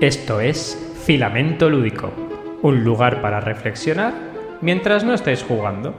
[0.00, 2.12] Esto es Filamento Lúdico,
[2.62, 4.14] un lugar para reflexionar
[4.60, 5.92] mientras no estáis jugando.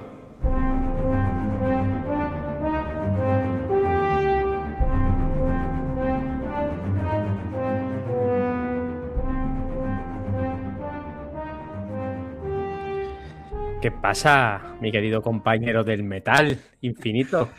[13.81, 17.49] ¿Qué pasa, mi querido compañero del metal infinito?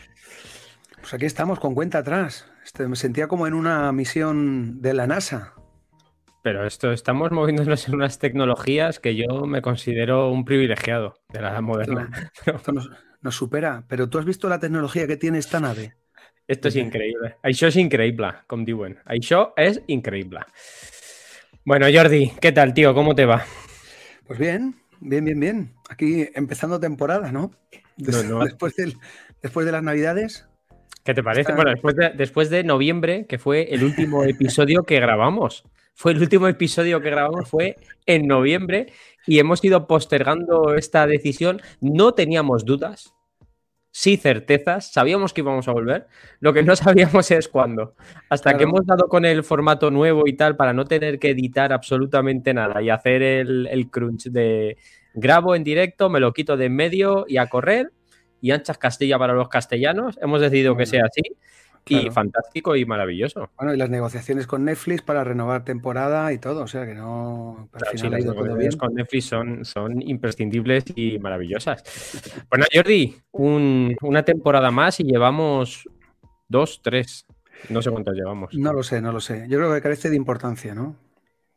[1.03, 2.51] Pues aquí estamos con cuenta atrás.
[2.65, 5.60] Este, me sentía como en una misión de la NASA.
[6.43, 11.51] Pero esto estamos moviéndonos en unas tecnologías que yo me considero un privilegiado de la
[11.51, 12.09] edad moderna.
[12.35, 12.91] Esto, esto nos,
[13.21, 13.85] nos supera.
[13.89, 15.95] Pero tú has visto la tecnología que tiene esta nave.
[16.51, 17.37] Esto és increïble.
[17.47, 18.97] Això és increïble, com diuen.
[19.07, 20.41] Això és increïble.
[21.65, 22.93] Bueno, Jordi, ¿qué tal, tío?
[22.93, 23.45] ¿Cómo te va?
[24.27, 25.75] Pues bien, bien, bien, bien.
[25.91, 27.53] Aquí empezando temporada, ¿no?
[27.97, 28.45] Des- No, no.
[28.47, 28.97] Después, del-
[29.43, 30.49] después de las navidades.
[31.05, 31.53] ¿Qué te parece?
[31.53, 35.65] Bueno, después de, después de noviembre, que fue el último episodio que grabamos.
[36.01, 38.91] Fue el último episodio que grabamos, fue en noviembre
[39.27, 41.61] y hemos ido postergando esta decisión.
[41.83, 43.13] No teníamos dudas,
[43.91, 46.07] sí certezas, sabíamos que íbamos a volver.
[46.39, 47.97] Lo que no sabíamos es cuándo.
[48.31, 51.71] Hasta que hemos dado con el formato nuevo y tal, para no tener que editar
[51.71, 54.79] absolutamente nada y hacer el, el crunch de
[55.13, 57.93] grabo en directo, me lo quito de en medio y a correr.
[58.41, 60.19] Y anchas Castilla para los castellanos.
[60.23, 61.37] Hemos decidido que sea así.
[61.87, 63.51] Y fantástico y maravilloso.
[63.57, 66.63] Bueno, y las negociaciones con Netflix para renovar temporada y todo.
[66.63, 67.69] O sea que no.
[67.73, 68.79] Al Claro, sí, ha las ido todo negociaciones bien.
[68.79, 71.83] con Netflix son, son imprescindibles y maravillosas.
[72.49, 75.89] Bueno, Jordi, un- una temporada más y llevamos
[76.49, 77.27] dos, tres.
[77.69, 78.55] No sé cuántas llevamos.
[78.55, 79.47] No lo sé, no lo sé.
[79.49, 80.97] Yo creo que carece de importancia, ¿no?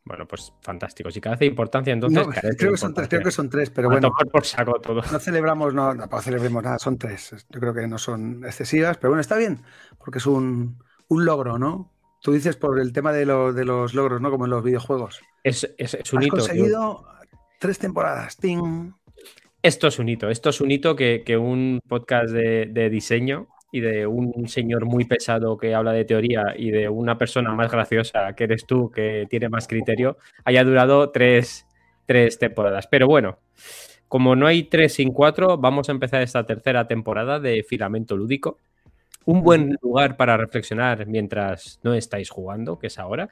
[0.06, 1.10] Bueno, pues fantástico.
[1.12, 3.70] Si carece de importancia, entonces No, de creo, que son tres, creo que son tres,
[3.70, 4.10] pero A bueno.
[4.10, 5.02] tomar por saco todo.
[5.12, 7.46] No celebramos, no, no celebremos nada, son tres.
[7.50, 9.62] Yo creo que no son excesivas, pero bueno, está bien,
[9.98, 11.90] porque es un, un logro, ¿no?
[12.22, 14.30] Tú dices por el tema de, lo- de los logros, ¿no?
[14.30, 15.22] Como en los videojuegos.
[15.44, 16.36] Es, es- es un Has hito.
[16.38, 17.06] conseguido
[17.60, 18.36] tres temporadas.
[18.38, 18.92] ¡Ting!
[19.62, 20.30] Esto es un hito.
[20.30, 24.86] Esto es un hito que, que un podcast de, de diseño y de un señor
[24.86, 28.92] muy pesado que habla de teoría y de una persona más graciosa que eres tú,
[28.92, 31.66] que tiene más criterio, haya durado tres,
[32.06, 32.86] tres temporadas.
[32.86, 33.40] Pero bueno,
[34.08, 38.60] como no hay tres sin cuatro, vamos a empezar esta tercera temporada de Filamento Lúdico.
[39.26, 43.30] Un buen lugar para reflexionar mientras no estáis jugando, que es ahora.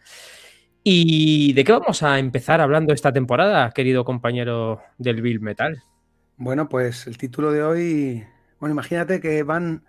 [0.84, 5.84] ¿Y de qué vamos a empezar hablando esta temporada, querido compañero del Bill Metal?
[6.38, 8.24] Bueno, pues el título de hoy,
[8.60, 9.84] bueno, imagínate que van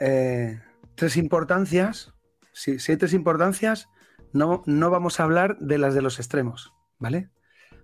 [0.00, 0.60] eh,
[0.94, 2.12] tres importancias.
[2.52, 3.88] Si, hay tres importancias,
[4.32, 7.30] no, no vamos a hablar de las de los extremos, ¿vale?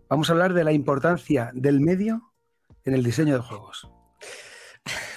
[0.09, 2.33] Vamos a hablar de la importancia del medio
[2.85, 3.89] en el diseño de juegos.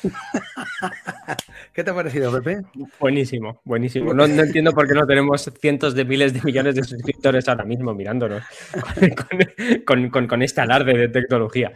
[1.73, 2.61] ¿Qué te ha parecido, Pepe?
[2.99, 4.13] Buenísimo, buenísimo.
[4.13, 7.63] No, no entiendo por qué no tenemos cientos de miles de millones de suscriptores ahora
[7.65, 9.09] mismo mirándonos con,
[9.85, 11.71] con- con- con- con este alarde de tecnología.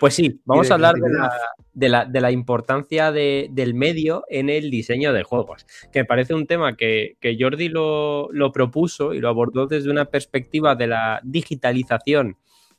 [0.00, 1.32] Pues sí, vamos a hablar de la,
[1.72, 6.04] de la- de la importancia de- del medio en el diseño de juegos, que me
[6.04, 10.74] parece un tema que, que Jordi lo, lo propuso y lo abordó desde una perspectiva
[10.74, 12.36] de la digitalización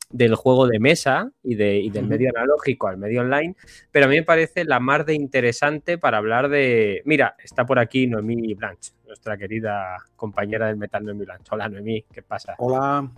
[0.08, 3.56] del juego de mesa y, de, y del medio analógico al medio online,
[3.90, 7.02] pero a mí me parece la más de interesante para hablar de...
[7.04, 11.48] Mira, está por aquí Noemí Blanch, nuestra querida compañera del metal Noemí Blanch.
[11.50, 12.54] Hola Noemí, ¿qué pasa?
[12.58, 13.10] Hola.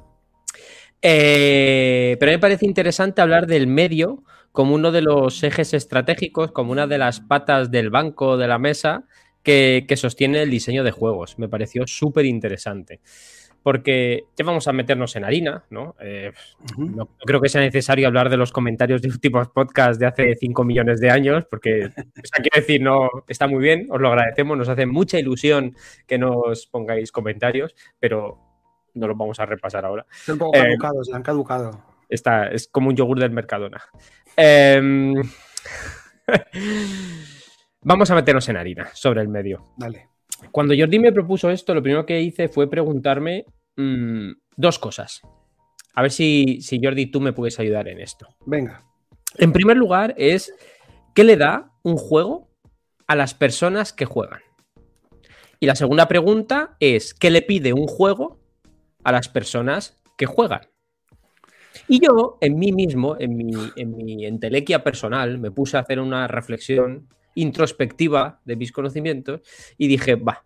[1.02, 6.72] Eh, pero me parece interesante hablar del medio como uno de los ejes estratégicos, como
[6.72, 9.04] una de las patas del banco de la mesa
[9.42, 11.38] que, que sostiene el diseño de juegos.
[11.38, 13.00] Me pareció súper interesante.
[13.68, 15.94] Porque ya vamos a meternos en harina, ¿no?
[16.00, 16.32] Eh,
[16.78, 20.36] no, no creo que sea necesario hablar de los comentarios de últimos podcasts de hace
[20.36, 24.08] 5 millones de años, porque, o sea, quiero decir, no, está muy bien, os lo
[24.08, 28.38] agradecemos, nos hace mucha ilusión que nos pongáis comentarios, pero
[28.94, 30.06] no los vamos a repasar ahora.
[30.10, 31.84] Están un poco Eh, caducados, ya han caducado.
[32.08, 33.82] Está, es como un yogur del Mercadona.
[34.34, 35.12] Em,
[37.82, 39.74] Vamos a meternos en harina sobre el medio.
[39.76, 40.08] Dale.
[40.52, 43.44] Cuando Jordi me propuso esto, lo primero que hice fue preguntarme
[43.78, 45.22] mm, dos cosas.
[45.94, 48.28] A ver si, si Jordi tú me puedes ayudar en esto.
[48.44, 48.84] Venga.
[49.36, 50.54] En primer lugar, es
[51.14, 52.50] ¿qué le da un juego
[53.06, 54.40] a las personas que juegan?
[55.60, 58.40] Y la segunda pregunta es ¿qué le pide un juego
[59.02, 60.68] a las personas que juegan?
[61.86, 66.00] Y yo, en mí mismo, en mi, en mi entelequia personal, me puse a hacer
[66.00, 69.40] una reflexión introspectiva de mis conocimientos
[69.76, 70.44] y dije, va,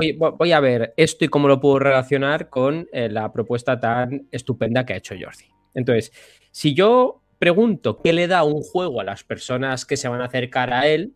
[0.00, 4.84] voy, a ver esto y cómo lo puedo relacionar con eh, la propuesta tan estupenda
[4.84, 5.46] que ha hecho Jordi.
[5.74, 6.12] Entonces,
[6.50, 10.26] si yo pregunto qué le da un juego a las personas que se van a
[10.26, 11.12] acercar a él,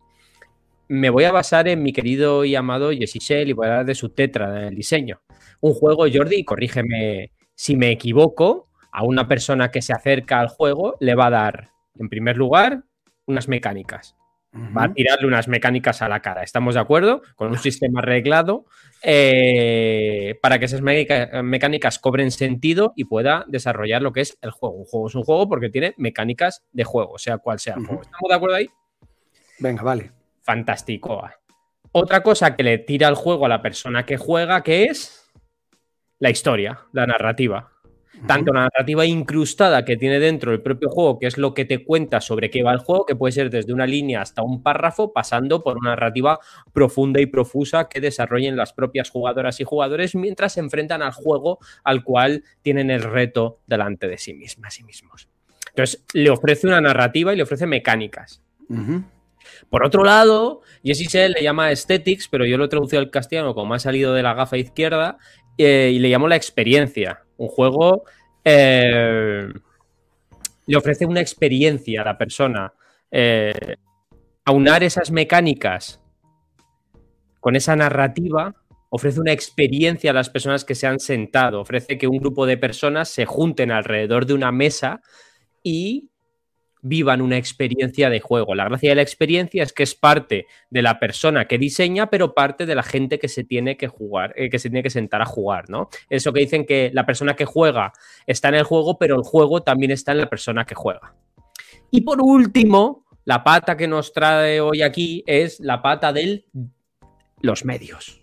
[0.87, 3.85] me voy a basar en mi querido y amado Jesse Shell y voy a hablar
[3.85, 5.21] de su tetra del diseño.
[5.61, 10.95] Un juego, Jordi, corrígeme si me equivoco, a una persona que se acerca al juego
[10.99, 12.83] le va a dar, en primer lugar,
[13.25, 14.15] unas mecánicas.
[14.51, 16.41] Va a tirarle unas mecánicas a la cara.
[16.41, 17.21] ¿Estamos de acuerdo?
[17.35, 18.65] Con un sistema arreglado
[19.03, 24.77] eh, para que esas mecánicas cobren sentido y pueda desarrollar lo que es el juego.
[24.77, 28.01] Un juego es un juego porque tiene mecánicas de juego, sea cual sea el juego.
[28.01, 28.69] ¿Estamos de acuerdo ahí?
[29.59, 30.11] Venga, vale.
[30.41, 31.29] Fantástico.
[31.91, 35.31] Otra cosa que le tira el juego a la persona que juega, que es
[36.17, 37.71] la historia, la narrativa
[38.27, 41.83] tanto la narrativa incrustada que tiene dentro el propio juego, que es lo que te
[41.83, 45.13] cuenta sobre qué va el juego, que puede ser desde una línea hasta un párrafo,
[45.13, 46.39] pasando por una narrativa
[46.73, 51.59] profunda y profusa que desarrollen las propias jugadoras y jugadores mientras se enfrentan al juego
[51.83, 55.29] al cual tienen el reto delante de sí mismas y mismos.
[55.69, 58.41] Entonces, le ofrece una narrativa y le ofrece mecánicas.
[59.69, 63.73] Por otro lado, Jesse le llama aesthetics, pero yo lo he traducido al castellano como
[63.73, 65.17] ha salido de la gafa izquierda,
[65.57, 67.23] eh, y le llamo la experiencia.
[67.39, 68.03] Un juego
[68.43, 69.47] eh,
[70.67, 72.71] le ofrece una experiencia a la persona.
[73.09, 73.75] Eh,
[74.45, 75.99] aunar esas mecánicas
[77.39, 78.53] con esa narrativa
[78.89, 82.57] ofrece una experiencia a las personas que se han sentado, ofrece que un grupo de
[82.57, 85.01] personas se junten alrededor de una mesa
[85.63, 86.09] y
[86.81, 88.55] vivan una experiencia de juego.
[88.55, 92.33] La gracia de la experiencia es que es parte de la persona que diseña, pero
[92.33, 95.21] parte de la gente que se tiene que jugar, eh, que se tiene que sentar
[95.21, 95.89] a jugar, ¿no?
[96.09, 97.93] Eso que dicen que la persona que juega
[98.25, 101.15] está en el juego, pero el juego también está en la persona que juega.
[101.91, 106.45] Y por último, la pata que nos trae hoy aquí es la pata de
[107.41, 108.18] los medios.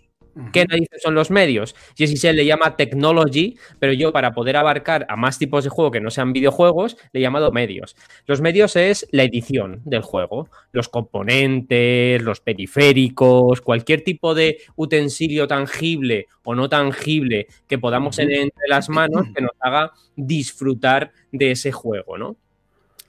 [0.53, 1.75] ¿Qué narices son los medios?
[1.95, 6.01] se le llama technology, pero yo para poder abarcar a más tipos de juego que
[6.01, 7.95] no sean videojuegos, le he llamado medios.
[8.25, 15.47] Los medios es la edición del juego, los componentes, los periféricos, cualquier tipo de utensilio
[15.47, 21.51] tangible o no tangible que podamos tener entre las manos que nos haga disfrutar de
[21.51, 22.37] ese juego, ¿no?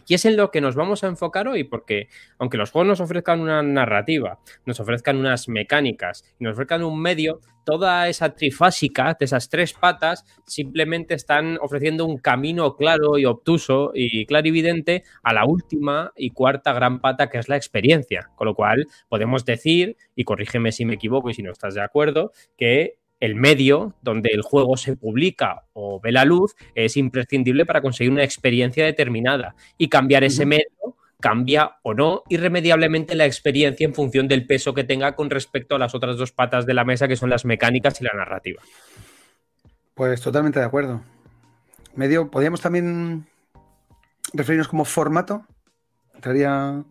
[0.08, 2.08] Y es en lo que nos vamos a enfocar hoy, porque
[2.38, 7.00] aunque los juegos nos ofrezcan una narrativa, nos ofrezcan unas mecánicas y nos ofrezcan un
[7.00, 13.26] medio, toda esa trifásica de esas tres patas simplemente están ofreciendo un camino claro y
[13.26, 18.30] obtuso y clarividente a la última y cuarta gran pata que es la experiencia.
[18.36, 21.82] Con lo cual podemos decir, y corrígeme si me equivoco y si no estás de
[21.82, 27.66] acuerdo, que el medio donde el juego se publica o ve la luz es imprescindible
[27.66, 30.66] para conseguir una experiencia determinada y cambiar ese medio
[31.20, 35.78] cambia o no irremediablemente la experiencia en función del peso que tenga con respecto a
[35.78, 38.62] las otras dos patas de la mesa que son las mecánicas y la narrativa.
[39.94, 41.02] Pues totalmente de acuerdo.
[41.96, 43.26] Medio, podríamos también
[44.32, 45.44] referirnos como formato.
[46.14, 46.84] Entraría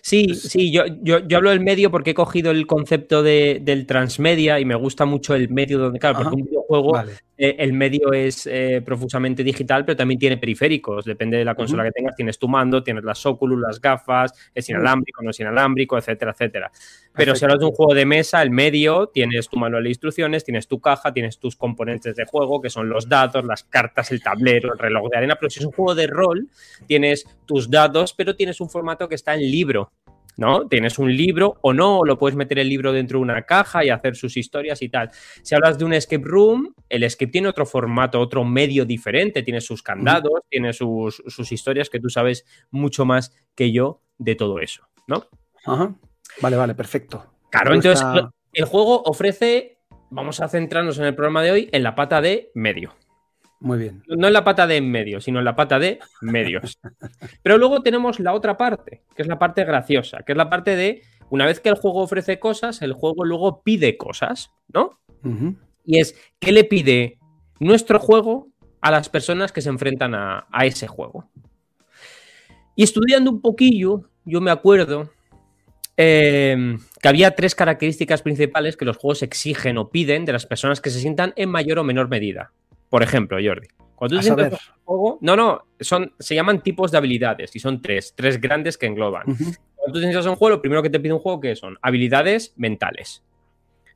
[0.00, 4.58] Sí, sí, yo, yo, hablo del medio porque he cogido el concepto de, del transmedia
[4.58, 6.98] y me gusta mucho el medio donde, claro, porque un videojuego,
[7.42, 11.90] el medio es eh, profusamente digital, pero también tiene periféricos, depende de la consola que
[11.90, 16.32] tengas, tienes tu mando, tienes las Oculus, las gafas, es inalámbrico, no es inalámbrico, etcétera,
[16.32, 16.70] etcétera.
[17.14, 20.44] Pero si hablas de un juego de mesa, el medio, tienes tu manual de instrucciones,
[20.44, 24.22] tienes tu caja, tienes tus componentes de juego, que son los datos, las cartas, el
[24.22, 26.48] tablero, el reloj de arena, pero si es un juego de rol,
[26.86, 29.90] tienes tus datos, pero tienes un formato que está en libro.
[30.36, 30.68] ¿No?
[30.68, 33.84] Tienes un libro o no, o lo puedes meter el libro dentro de una caja
[33.84, 35.10] y hacer sus historias y tal.
[35.42, 39.60] Si hablas de un escape room, el escape tiene otro formato, otro medio diferente, tiene
[39.60, 44.86] sus candados, tiene sus, historias que tú sabes mucho más que yo de todo eso,
[45.06, 45.26] ¿no?
[45.64, 45.94] Ajá.
[46.40, 47.26] Vale, vale, perfecto.
[47.50, 48.04] Claro, entonces
[48.52, 49.78] el juego ofrece,
[50.10, 52.94] vamos a centrarnos en el programa de hoy, en la pata de medio.
[53.62, 54.02] Muy bien.
[54.08, 56.80] No en la pata de en medio, sino en la pata de medios.
[57.42, 60.74] Pero luego tenemos la otra parte, que es la parte graciosa, que es la parte
[60.74, 64.98] de, una vez que el juego ofrece cosas, el juego luego pide cosas, ¿no?
[65.84, 67.20] Y es, ¿qué le pide
[67.60, 68.48] nuestro juego
[68.80, 71.30] a las personas que se enfrentan a, ese juego?
[72.74, 75.12] Y estudiando un poquillo, yo me acuerdo
[75.96, 80.80] eh, que había tres características principales que los juegos exigen o piden de las personas
[80.80, 82.50] que se sientan en mayor o menor medida.
[82.92, 84.50] Por ejemplo, Jordi, cuando tú un
[84.84, 88.84] juego, no, no, son, se llaman tipos de habilidades y son tres, tres grandes que
[88.84, 89.24] engloban.
[89.24, 92.52] Cuando tú tienes un juego, lo primero que te pide un juego que son habilidades
[92.56, 93.22] mentales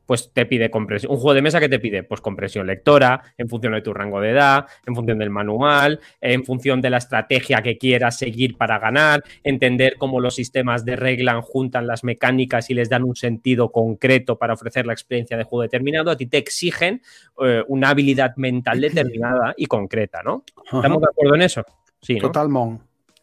[0.07, 1.13] pues te pide compresión.
[1.13, 4.21] Un juego de mesa que te pide, pues compresión lectora, en función de tu rango
[4.21, 8.79] de edad, en función del manual, en función de la estrategia que quieras seguir para
[8.79, 13.73] ganar, entender cómo los sistemas de regla juntan las mecánicas y les dan un sentido
[13.73, 16.11] concreto para ofrecer la experiencia de juego determinado.
[16.11, 17.03] A ti te exigen
[17.45, 20.45] eh, una habilidad mental determinada y concreta, ¿no?
[20.73, 21.65] ¿Estamos de acuerdo en eso?
[22.01, 22.19] Sí.
[22.19, 22.79] Total, Muy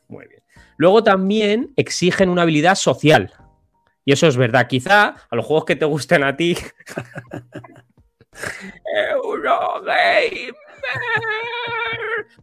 [0.09, 0.43] bien.
[0.77, 3.31] Luego también exigen una habilidad social.
[4.05, 4.67] Y eso es verdad.
[4.67, 6.57] Quizá a los juegos que te gusten a ti.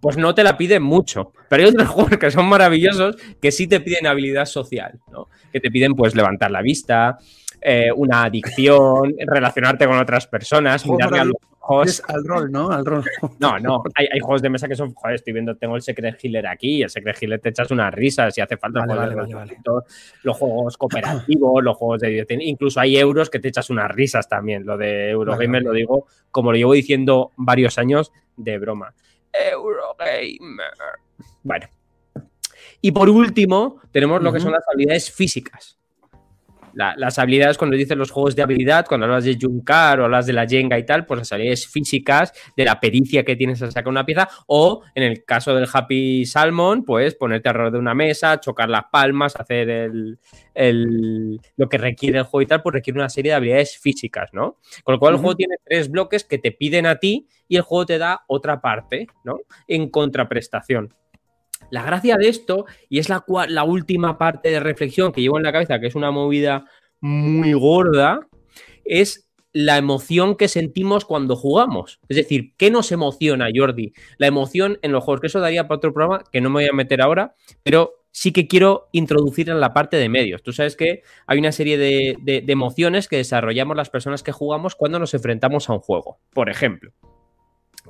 [0.01, 1.33] Pues no te la piden mucho.
[1.49, 5.29] Pero hay otros juegos que son maravillosos que sí te piden habilidad social, ¿no?
[5.53, 7.19] Que te piden, pues, levantar la vista,
[7.61, 11.37] eh, una adicción, relacionarte con otras personas, mirarle a los
[11.71, 12.03] ojos.
[12.09, 12.71] al rol, ¿no?
[12.71, 13.05] Al rol.
[13.39, 16.47] No, no, hay, juegos de mesa que son, joder, estoy viendo, tengo el Secret Healer
[16.47, 18.85] aquí, el Secret Healer te echas unas risas si hace falta.
[20.23, 24.67] los juegos cooperativos, los juegos de incluso hay euros que te echas unas risas también.
[24.67, 28.95] Lo de Eurogamer lo digo, como lo llevo diciendo varios años, de broma.
[29.33, 30.75] Eurogamer.
[31.43, 31.67] Bueno.
[32.83, 35.80] Y por último, tenemos lo que son las habilidades físicas
[36.75, 40.33] las habilidades, cuando dices los juegos de habilidad, cuando hablas de Junkar o hablas de
[40.33, 43.89] la Jenga y tal, pues las habilidades físicas, de la pericia que tienes a sacar
[43.89, 48.41] una pieza, o en el caso del Happy Salmon, pues ponerte alrededor de una mesa,
[48.41, 49.71] chocar las palmas, hacer
[50.55, 54.31] el, lo que requiere el juego y tal, pues requiere una serie de habilidades físicas,
[54.33, 54.59] ¿no?
[54.85, 57.63] Con lo cual el juego tiene tres bloques que te piden a ti y el
[57.63, 59.41] juego te da otra parte, ¿no?
[59.67, 60.95] En contraprestación.
[61.71, 65.45] La gracia de esto, y es la, la última parte de reflexión que llevo en
[65.45, 66.65] la cabeza, que es una movida
[67.01, 68.29] muy gorda,
[68.85, 72.01] es la emoción que sentimos cuando jugamos.
[72.09, 73.93] Es decir, ¿qué nos emociona, Jordi?
[74.19, 76.69] La emoción en los juegos, que eso daría para otro programa que no me voy
[76.71, 80.43] a meter ahora, pero sí que quiero introducir en la parte de medios.
[80.43, 84.77] Tú sabes que hay una serie de, de emociones que desarrollamos las personas que jugamos
[84.77, 86.19] cuando nos enfrentamos a un juego.
[86.33, 86.93] Por ejemplo,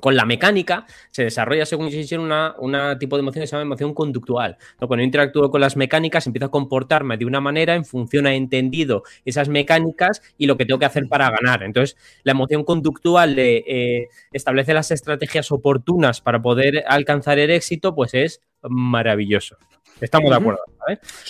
[0.01, 3.63] con la mecánica se desarrolla, según si una, una tipo de emoción que se llama
[3.63, 4.57] emoción conductual.
[4.77, 8.33] Cuando yo interactúo con las mecánicas, empiezo a comportarme de una manera en función a
[8.33, 11.63] entendido esas mecánicas y lo que tengo que hacer para ganar.
[11.63, 17.95] Entonces, la emoción conductual de eh, establece las estrategias oportunas para poder alcanzar el éxito,
[17.95, 19.57] pues es maravilloso.
[20.01, 20.61] Estamos de acuerdo.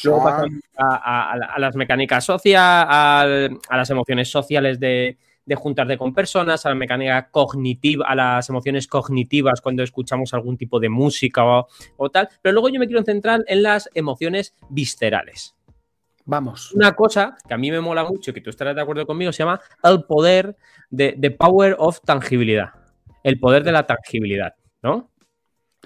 [0.04, 6.66] Luego pasamos a, las mecánicas sociales, a las emociones sociales de de juntarte con personas,
[6.66, 12.10] a la mecánica cognitiva, a las emociones cognitivas cuando escuchamos algún tipo de música o,
[12.12, 12.30] tal.
[12.42, 15.56] Pero luego yo me quiero centrar en las emociones viscerales.
[16.26, 16.72] Vamos.
[16.74, 19.32] Una cosa que a mí me mola mucho y que tú estarás de acuerdo conmigo
[19.32, 20.56] se llama el poder
[20.90, 22.70] de the power of tangibilidad.
[23.24, 25.11] El poder de la tangibilidad, ¿no?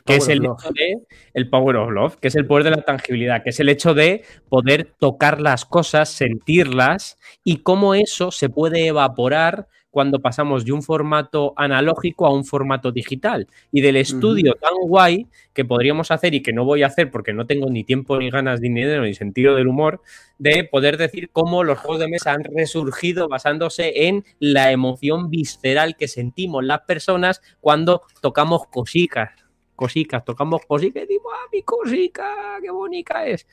[0.05, 0.99] Que es el hecho de
[1.33, 3.95] el power of love, que es el poder de la tangibilidad, que es el hecho
[3.95, 10.73] de poder tocar las cosas, sentirlas y cómo eso se puede evaporar cuando pasamos de
[10.73, 13.47] un formato analógico a un formato digital.
[13.71, 17.33] Y del estudio tan guay que podríamos hacer y que no voy a hacer porque
[17.33, 20.01] no tengo ni tiempo, ni ganas, ni dinero, ni sentido del humor,
[20.37, 25.95] de poder decir cómo los juegos de mesa han resurgido basándose en la emoción visceral
[25.95, 29.44] que sentimos las personas cuando tocamos cositas
[29.75, 33.45] cositas, tocamos cositas y digo, ah, mi cosica, qué bonita es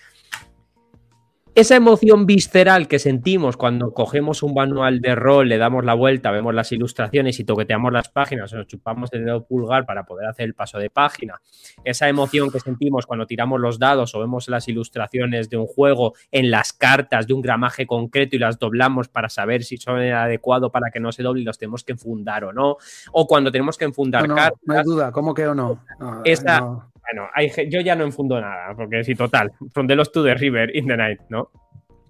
[1.54, 6.30] esa emoción visceral que sentimos cuando cogemos un manual de rol, le damos la vuelta,
[6.30, 10.28] vemos las ilustraciones y toqueteamos las páginas, o nos chupamos el dedo pulgar para poder
[10.28, 11.40] hacer el paso de página,
[11.84, 16.14] esa emoción que sentimos cuando tiramos los dados o vemos las ilustraciones de un juego
[16.30, 20.14] en las cartas de un gramaje concreto y las doblamos para saber si son el
[20.14, 22.78] adecuado para que no se doble y los tenemos que enfundar o no,
[23.12, 24.60] o cuando tenemos que enfundar cartas.
[24.64, 25.84] No hay duda, ¿cómo que o no?
[26.24, 27.28] esa, bueno,
[27.68, 30.86] yo ya no enfundo nada, porque sí, total, from the lost to the river in
[30.86, 31.50] the night, ¿no?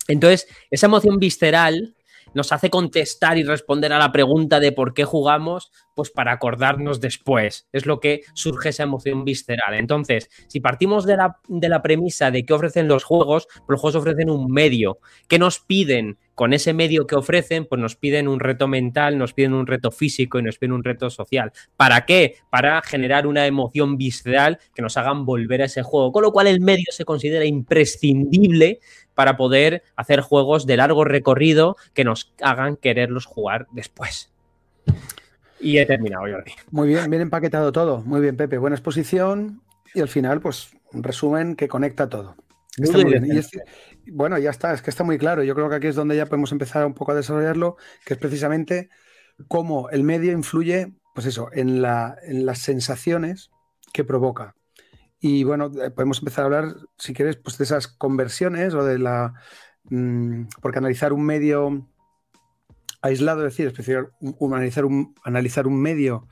[0.09, 1.95] Entonces, esa emoción visceral
[2.35, 7.01] nos hace contestar y responder a la pregunta de por qué jugamos, pues para acordarnos
[7.01, 7.69] después.
[7.73, 9.75] Es lo que surge esa emoción visceral.
[9.75, 13.81] Entonces, si partimos de la, de la premisa de qué ofrecen los juegos, pues los
[13.81, 14.99] juegos ofrecen un medio.
[15.29, 16.19] ¿Qué nos piden?
[16.35, 19.91] Con ese medio que ofrecen, pues nos piden un reto mental, nos piden un reto
[19.91, 21.53] físico y nos piden un reto social.
[21.77, 22.37] ¿Para qué?
[22.51, 26.11] Para generar una emoción visceral que nos hagan volver a ese juego.
[26.11, 28.81] Con lo cual el medio se considera imprescindible
[29.15, 34.33] para poder hacer juegos de largo recorrido que nos hagan quererlos jugar después.
[35.63, 36.53] Y he terminado, Jordi.
[36.71, 38.03] Muy bien, bien empaquetado todo.
[38.03, 38.59] Muy bien, Pepe.
[38.59, 39.63] Buena exposición.
[39.95, 42.35] Y al final, pues, un resumen que conecta todo.
[44.07, 45.45] bueno, ya está, es que está muy claro.
[45.45, 48.21] Yo creo que aquí es donde ya podemos empezar un poco a desarrollarlo, que es
[48.21, 48.91] precisamente
[49.47, 53.51] cómo el medio influye, pues eso, en, la, en las sensaciones
[53.93, 54.57] que provoca.
[55.25, 58.99] Y bueno, eh, podemos empezar a hablar, si quieres, pues de esas conversiones o de
[58.99, 59.35] la...
[59.85, 61.89] Mm, porque analizar un medio
[63.03, 64.11] aislado, es decir, especial,
[64.41, 66.27] analizar, un, analizar un medio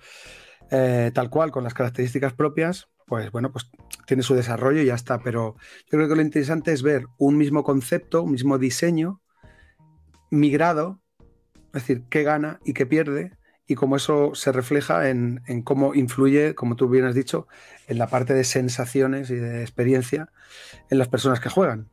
[0.72, 3.70] eh, tal cual, con las características propias, pues bueno, pues
[4.06, 5.20] tiene su desarrollo y ya está.
[5.22, 5.54] Pero
[5.84, 9.22] yo creo que lo interesante es ver un mismo concepto, un mismo diseño
[10.32, 11.00] migrado,
[11.66, 13.38] es decir, qué gana y qué pierde
[13.70, 17.46] y cómo eso se refleja en, cómo influye, como tú bien has dicho,
[17.86, 20.28] en la parte de sensaciones y de experiencia
[20.90, 21.86] en las personas que juegan.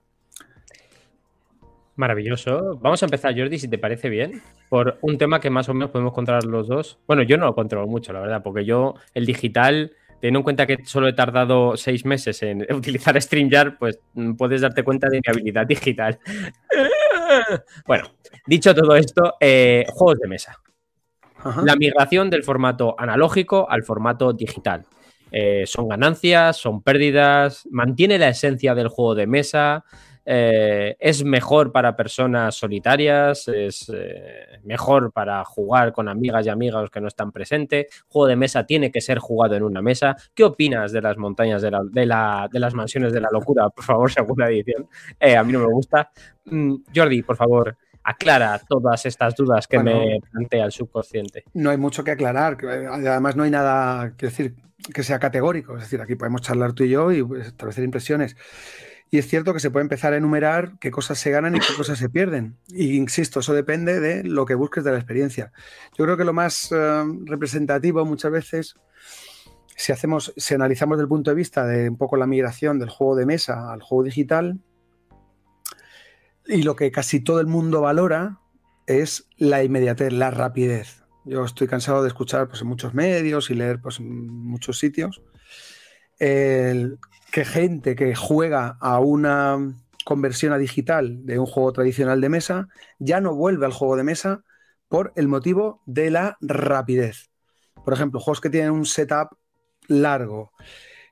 [1.96, 2.80] Maravilloso.
[2.82, 5.92] Vamos a empezar, Jordi, si te parece bien, por un tema que más o menos
[5.92, 6.98] podemos controlar los dos.
[7.06, 10.66] Bueno, yo no lo controlo mucho, la verdad, porque yo el digital, teniendo en cuenta
[10.66, 15.18] que solo he tardado seis meses en utilizar StreamYard, pues mm, puedes darte cuenta de
[15.18, 16.18] mi habilidad digital.
[17.86, 18.06] bueno,
[18.48, 20.58] dicho todo esto, eh, juegos de mesa.
[21.64, 24.86] La migración del formato analógico al formato digital.
[25.32, 29.84] Eh, son ganancias, son pérdidas, mantiene la esencia del juego de mesa,
[30.30, 36.90] eh, es mejor para personas solitarias, es eh, mejor para jugar con amigas y amigos
[36.90, 37.88] que no están presentes.
[38.10, 40.18] Juego de mesa tiene que ser jugado en una mesa.
[40.34, 41.72] ¿Qué opinas de las montañas de,
[42.06, 43.70] las mansiones de la locura?
[43.70, 44.90] Por favor, segunda edición.
[45.38, 46.12] A mí no me gusta.
[46.46, 47.78] Mm, Jordi, por favor,
[48.08, 51.44] aclara todas estas dudas que me plantea el subconsciente.
[51.54, 52.58] No hay mucho que aclarar.
[52.66, 54.56] Además, no hay nada que decir
[54.94, 55.76] que sea categórico.
[55.76, 58.38] Es decir, aquí podemos charlar tú y yo y pues, establecer impresiones.
[59.10, 61.74] Y es cierto que se puede empezar a enumerar qué cosas se ganan y qué
[61.76, 62.56] cosas se pierden.
[62.70, 65.52] Y insisto, eso depende de lo que busques de la experiencia.
[65.98, 68.76] Yo creo que lo más eh, representativo muchas veces,
[69.76, 72.90] si hacemos, si analizamos desde el punto de vista de un poco la migración del
[72.90, 74.60] juego de mesa al juego digital,
[76.48, 78.40] y lo que casi todo el mundo valora
[78.86, 81.04] es la inmediatez, la rapidez.
[81.26, 85.22] Yo estoy cansado de escuchar pues, en muchos medios y leer pues, en muchos sitios
[86.20, 87.00] el,
[87.32, 89.76] que gente que juega a una
[90.06, 94.04] conversión a digital de un juego tradicional de mesa ya no vuelve al juego de
[94.04, 94.44] mesa
[94.88, 97.30] por el motivo de la rapidez.
[97.84, 99.38] Por ejemplo, juegos que tienen un setup
[99.88, 100.52] largo,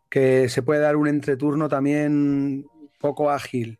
[0.09, 2.65] que se puede dar un entreturno también
[2.99, 3.79] poco ágil,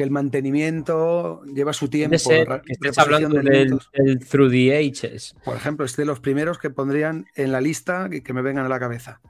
[0.00, 2.16] que el mantenimiento lleva su tiempo.
[2.16, 3.78] estás hablando del,
[4.26, 5.36] Through the Ages.
[5.44, 8.64] Por ejemplo, es de los primeros que pondrían en la lista y que me vengan
[8.64, 9.20] a la cabeza.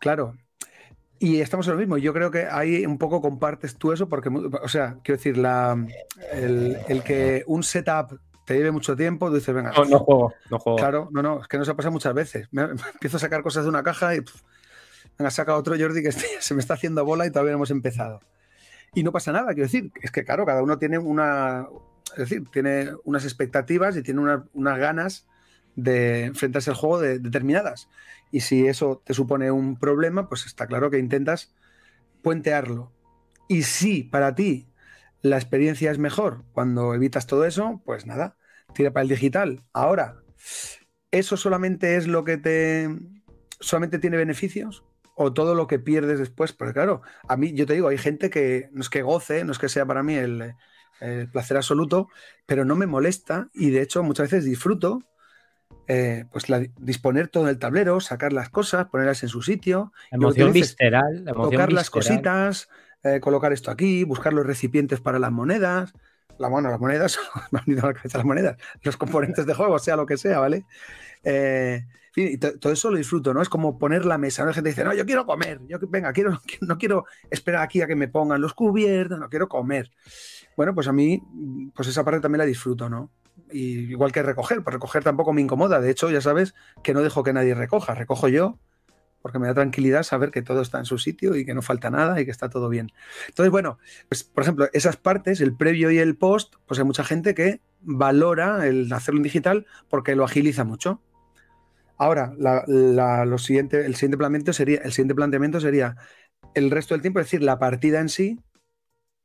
[0.00, 0.34] Claro,
[1.18, 1.98] y estamos en lo mismo.
[1.98, 5.76] Yo creo que ahí un poco compartes tú eso, porque, o sea, quiero decir, la,
[6.32, 9.72] el, que un setup te lleve mucho tiempo, tú dices, venga.
[9.72, 10.78] No, no juego, no juego.
[10.78, 12.48] Claro, no, no, es que no se pasa muchas veces.
[12.50, 12.62] Me,
[12.94, 14.20] empiezo a sacar cosas de una caja y
[15.18, 18.22] venga, saca otro Jordi que se me está haciendo bola y todavía no hemos empezado.
[18.94, 21.66] Y no pasa nada, quiero decir, es que claro, cada uno tiene una,
[22.12, 24.20] es decir, tiene unas expectativas y tiene
[24.52, 25.26] unas ganas
[25.76, 27.88] de enfrentarse al juego de, determinadas.
[28.30, 31.54] Y si eso te supone un problema, pues está claro que intentas
[32.22, 32.92] puentearlo.
[33.48, 34.68] Y si para ti
[35.22, 38.36] la experiencia es mejor cuando evitas todo eso, pues nada,
[38.74, 39.62] tira para el digital.
[39.72, 40.22] Ahora,
[41.10, 42.88] ¿eso solamente es lo que te...
[43.60, 44.84] solamente tiene beneficios?
[45.14, 46.52] ¿O todo lo que pierdes después?
[46.52, 49.52] Porque claro, a mí, yo te digo, hay gente que no es que goce, no
[49.52, 50.54] es que sea para mí el,
[51.00, 52.08] el placer absoluto,
[52.46, 55.00] pero no me molesta y de hecho muchas veces disfruto
[55.88, 56.44] eh, pues
[56.78, 59.92] disponer todo el tablero, sacar las cosas, ponerlas en su sitio.
[60.10, 61.24] emoción visceral.
[61.26, 62.68] tocar las cositas,
[63.02, 65.92] eh, colocar esto aquí, buscar los recipientes para las monedas.
[66.42, 67.18] La mano, las monedas,
[67.52, 70.16] me han ido a la cabeza las monedas, los componentes de juego, sea lo que
[70.16, 70.66] sea, ¿vale?
[71.22, 71.86] Eh,
[72.60, 73.40] todo eso lo disfruto, ¿no?
[73.40, 74.44] Es como poner la mesa.
[74.44, 77.86] La gente dice, no, yo quiero comer, yo venga, quiero, no quiero esperar aquí a
[77.86, 79.92] que me pongan los cubiertos, no quiero comer.
[80.56, 81.22] Bueno, pues a mí,
[81.74, 83.10] pues esa parte también la disfruto, ¿no?
[83.54, 85.80] igual que recoger, pues recoger tampoco me incomoda.
[85.80, 88.58] De hecho, ya sabes que no dejo que nadie recoja, recojo yo
[89.22, 91.88] porque me da tranquilidad saber que todo está en su sitio y que no falta
[91.90, 92.90] nada y que está todo bien.
[93.28, 97.04] Entonces, bueno, pues por ejemplo, esas partes, el previo y el post, pues hay mucha
[97.04, 101.00] gente que valora el hacerlo en digital porque lo agiliza mucho.
[101.96, 105.96] Ahora, lo siguiente, el siguiente planteamiento sería, el siguiente planteamiento sería
[106.54, 108.40] el resto del tiempo, es decir, la partida en sí,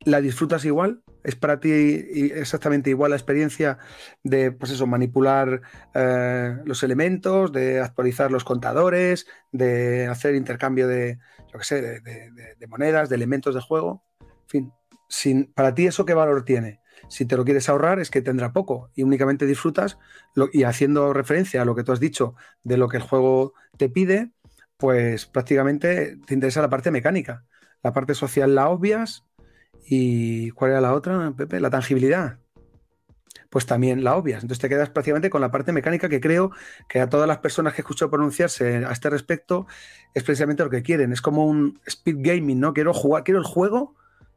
[0.04, 3.78] la disfrutas igual, es para ti exactamente igual la experiencia
[4.22, 5.60] de, pues eso, manipular
[5.94, 11.18] eh, los elementos, de actualizar los contadores, de hacer intercambio de,
[11.52, 14.04] yo qué sé, de, monedas, de elementos de juego.
[14.20, 14.72] En fin,
[15.08, 16.80] sin, para ti eso qué valor tiene.
[17.08, 19.98] Si te lo quieres ahorrar es que tendrá poco y únicamente disfrutas
[20.52, 22.34] y haciendo referencia a lo que tú has dicho
[22.64, 24.32] de lo que el juego te pide,
[24.76, 27.44] pues prácticamente te interesa la parte mecánica.
[27.82, 29.27] La parte social la obvias,
[29.90, 31.60] ¿Y cuál era la otra, Pepe?
[31.60, 32.38] La tangibilidad.
[33.48, 34.42] Pues también la obvias.
[34.42, 36.50] Entonces te quedas prácticamente con la parte mecánica que creo
[36.90, 39.66] que a todas las personas que he escuchado pronunciarse a este respecto
[40.12, 41.12] es precisamente lo que quieren.
[41.12, 42.74] Es como un speed gaming, ¿no?
[42.74, 43.94] Quiero jugar, quiero el juego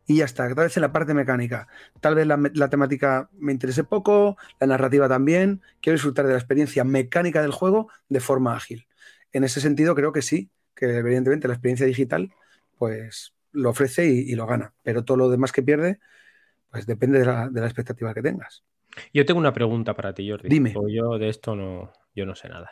[0.07, 0.47] y ya está.
[0.55, 1.67] Tal vez en la parte mecánica.
[1.99, 5.61] Tal vez la, la temática me interese poco, la narrativa también.
[5.81, 8.87] Quiero disfrutar de la experiencia mecánica del juego de forma ágil.
[9.33, 12.33] En ese sentido creo que sí, que evidentemente la experiencia digital,
[12.77, 14.73] pues lo ofrece y, lo gana.
[14.83, 15.99] Pero todo lo demás que pierde,
[16.69, 18.63] pues depende de la, expectativa que tengas.
[19.13, 20.49] Yo tengo una pregunta para ti, Jordi.
[20.49, 20.73] Dime.
[20.89, 22.71] Yo de esto no, yo no sé nada.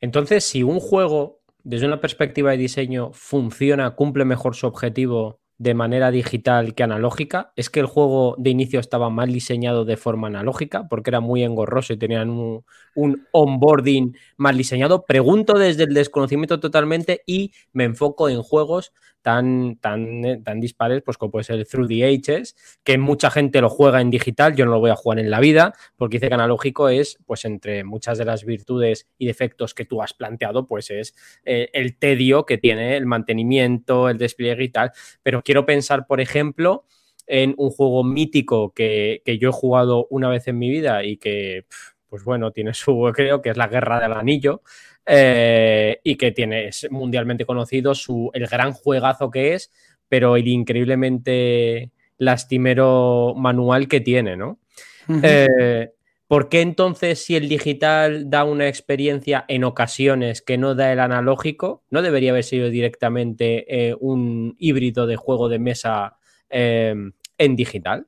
[0.00, 5.74] Entonces, si un juego, desde una perspectiva de diseño, funciona, cumple mejor su objetivo de
[5.74, 7.52] manera digital que analógica.
[7.54, 11.42] Es que el juego de inicio estaba mal diseñado de forma analógica porque era muy
[11.42, 15.04] engorroso y tenían un, un, onboarding mal diseñado.
[15.04, 21.18] Pregunto desde el desconocimiento totalmente y me enfoco en juegos tan, tan, tan dispares, pues
[21.18, 24.64] como puede ser el Through the Ages, que mucha gente lo juega en digital, yo
[24.64, 27.84] no lo voy a jugar en la vida, porque dice que analógico es, pues entre
[27.84, 32.46] muchas de las virtudes y defectos que tú has planteado, pues es eh, el tedio
[32.46, 36.84] que tiene, el mantenimiento, el despliegue y tal, pero quiero pensar, por ejemplo,
[37.26, 41.16] en un juego mítico que, que yo he jugado una vez en mi vida y
[41.16, 41.64] que,
[42.10, 44.62] pues bueno, tiene su, creo que es la Guerra del Anillo,
[45.06, 49.72] eh, y que tiene, es mundialmente conocido su, el gran juegazo que es,
[50.08, 54.58] pero el increíblemente lastimero manual que tiene, ¿no?
[55.08, 55.20] Uh -huh.
[55.22, 55.90] eh,
[56.30, 61.00] ¿Por qué entonces si el digital da una experiencia en ocasiones que no da el
[61.00, 66.18] analógico, no debería haber sido directamente eh, un híbrido de juego de mesa
[66.48, 66.94] eh,
[67.36, 68.06] en digital?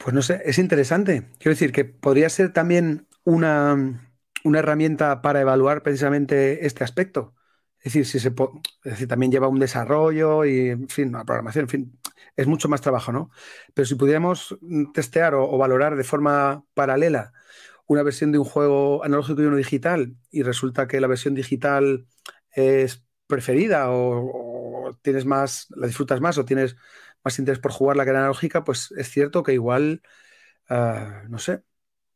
[0.00, 1.28] Pues no sé, es interesante.
[1.38, 4.10] Quiero decir que podría ser también una,
[4.44, 7.34] una herramienta para evaluar precisamente este aspecto.
[7.80, 12.00] Es decir, si se también lleva un desarrollo y, en fin, una programación, en fin,
[12.36, 13.30] es mucho más trabajo, ¿no?
[13.74, 14.56] Pero si pudiéramos
[14.94, 17.32] testear o, o, valorar de forma paralela
[17.86, 22.06] una versión de un juego analógico y uno digital y resulta que la versión digital
[22.52, 26.76] es preferida o, o tienes más, la disfrutas más o tienes
[27.24, 30.02] más interés por jugarla que la analógica, pues es cierto que igual,
[30.70, 31.62] uh, no sé,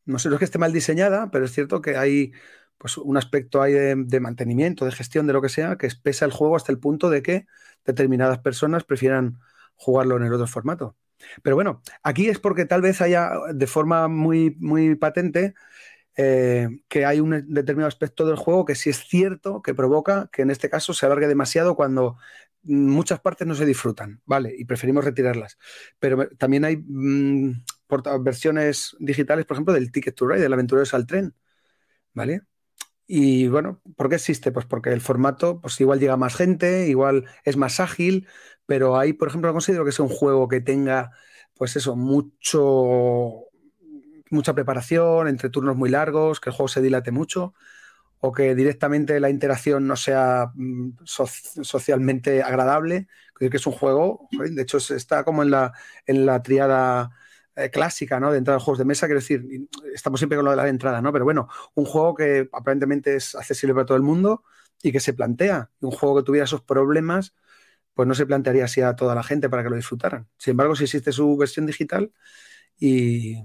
[0.04, 2.32] no sé, no es que esté mal diseñada, pero es cierto que hay
[2.78, 6.32] pues, un aspecto ahí de, mantenimiento, de gestión, de lo que sea, que espesa el
[6.32, 7.46] juego hasta el punto de que
[7.84, 9.38] determinadas personas prefieran
[9.76, 10.96] jugarlo en el otro formato.
[11.42, 15.54] Pero bueno, aquí es porque tal vez haya de forma muy, muy patente
[16.16, 20.42] eh, que hay un determinado aspecto del juego que sí es cierto que provoca que
[20.42, 22.18] en este caso se alargue demasiado cuando
[22.64, 24.54] muchas partes no se disfrutan, ¿vale?
[24.56, 25.58] Y preferimos retirarlas.
[25.98, 27.52] Pero también hay mmm,
[28.20, 31.34] versiones digitales, por ejemplo, del Ticket to Ride, del Aventureros al Tren,
[32.14, 32.42] ¿vale?
[33.06, 34.52] Y bueno, ¿por qué existe?
[34.52, 38.26] Pues porque el formato, pues igual llega más gente, igual es más ágil,
[38.66, 41.12] pero ahí, por ejemplo, no considero que sea un juego que tenga,
[41.54, 43.44] pues eso, mucho,
[44.30, 47.54] mucha preparación, entre turnos muy largos, que el juego se dilate mucho,
[48.26, 51.26] o que directamente la interacción no sea mm, so
[51.62, 53.06] socialmente agradable,
[53.38, 55.74] que es un juego, de hecho está como en la,
[56.06, 57.10] en la triada
[57.54, 58.32] eh, clásica, ¿no?
[58.32, 59.44] De entrada a juegos de mesa, quiero decir,
[59.94, 61.12] estamos siempre con lo de la entrada, ¿no?
[61.12, 64.42] Pero bueno, un juego que aparentemente es accesible para todo el mundo
[64.82, 67.34] y que se plantea, un juego que tuviera esos problemas,
[67.92, 70.28] pues no se plantearía así a toda la gente para que lo disfrutaran.
[70.38, 72.10] Sin embargo, si existe su versión digital
[72.78, 73.36] y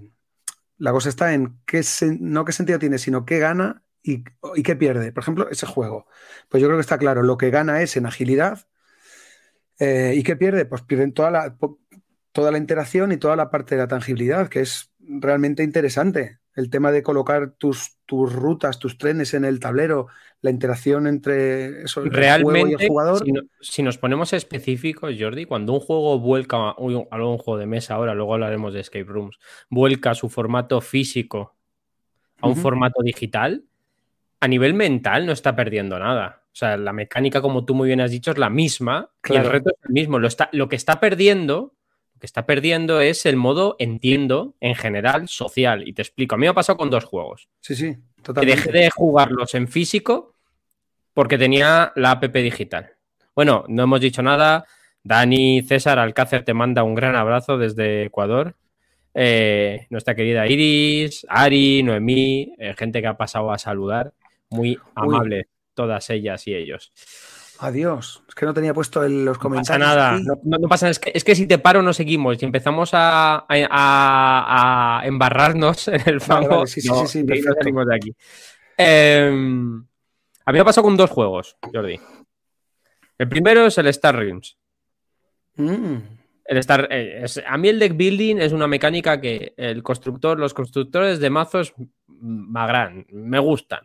[0.77, 1.81] la cosa está en qué
[2.21, 4.23] no qué sentido tiene, sino qué gana y,
[4.55, 5.11] y, qué pierde.
[5.11, 6.05] Por ejemplo, ese juego.
[6.47, 8.67] Pues yo creo que está claro, lo que gana es en agilidad
[9.79, 11.57] eh, y qué pierde, pues pierden toda la,
[12.31, 16.39] toda la interacción y toda la parte de la tangibilidad, que es realmente interesante.
[16.55, 20.07] El tema de colocar tus, tus rutas, tus trenes en el tablero,
[20.41, 23.23] la interacción entre eso, el Realmente, juego y el jugador.
[23.23, 27.57] Si, no, si, nos ponemos específicos, Jordi, cuando un juego vuelca, a un, un juego
[27.57, 31.55] de mesa ahora, luego hablaremos de escape rooms, vuelca su formato físico
[32.41, 32.61] a un uh -huh.
[32.61, 33.63] formato digital,
[34.39, 36.43] a nivel mental no está perdiendo nada.
[36.51, 39.43] O sea, la mecánica, como tú muy bien has dicho, es la misma claro.
[39.43, 40.19] y el reto es el mismo.
[40.19, 41.73] Lo, está, lo que está perdiendo
[42.19, 45.87] que está perdiendo es el modo, entiendo, en general, social.
[45.87, 46.35] Y te explico.
[46.35, 47.47] A mí me ha pasado con dos juegos.
[47.61, 48.61] Sí, sí, totalmente.
[48.61, 50.35] Que dejé de jugarlos en físico
[51.13, 52.91] porque tenía la app digital.
[53.33, 54.65] Bueno, no hemos dicho nada.
[55.01, 58.55] Dani César Alcácer te manda un gran abrazo desde Ecuador.
[59.13, 64.13] Eh, nuestra querida Iris, Ari, Noemí, eh, gente que ha pasado a saludar.
[64.49, 65.45] Muy amable, Uy.
[65.73, 66.91] todas ellas y ellos.
[67.59, 68.23] Adiós.
[68.27, 69.79] Es que no tenía puesto en los comentarios.
[69.79, 70.19] No pasa nada.
[70.19, 72.41] No, no, no, pasa es que, es que si te paro no seguimos.
[72.41, 76.47] Y empezamos a, a, a embarrarnos en el fango.
[76.47, 78.15] Vale, vale, sí, sí, no, sí, sí, salimos de aquí.
[78.77, 81.99] Eh, a mí me ha pasado con dos juegos, Jordi.
[83.17, 84.57] El primero es el Star Realms.
[85.55, 85.97] Mm.
[86.45, 90.39] El Star, eh, es, a mí el deck building es una mecánica que el constructor,
[90.39, 91.73] los constructores de mazos
[92.07, 93.81] magran, me gustan.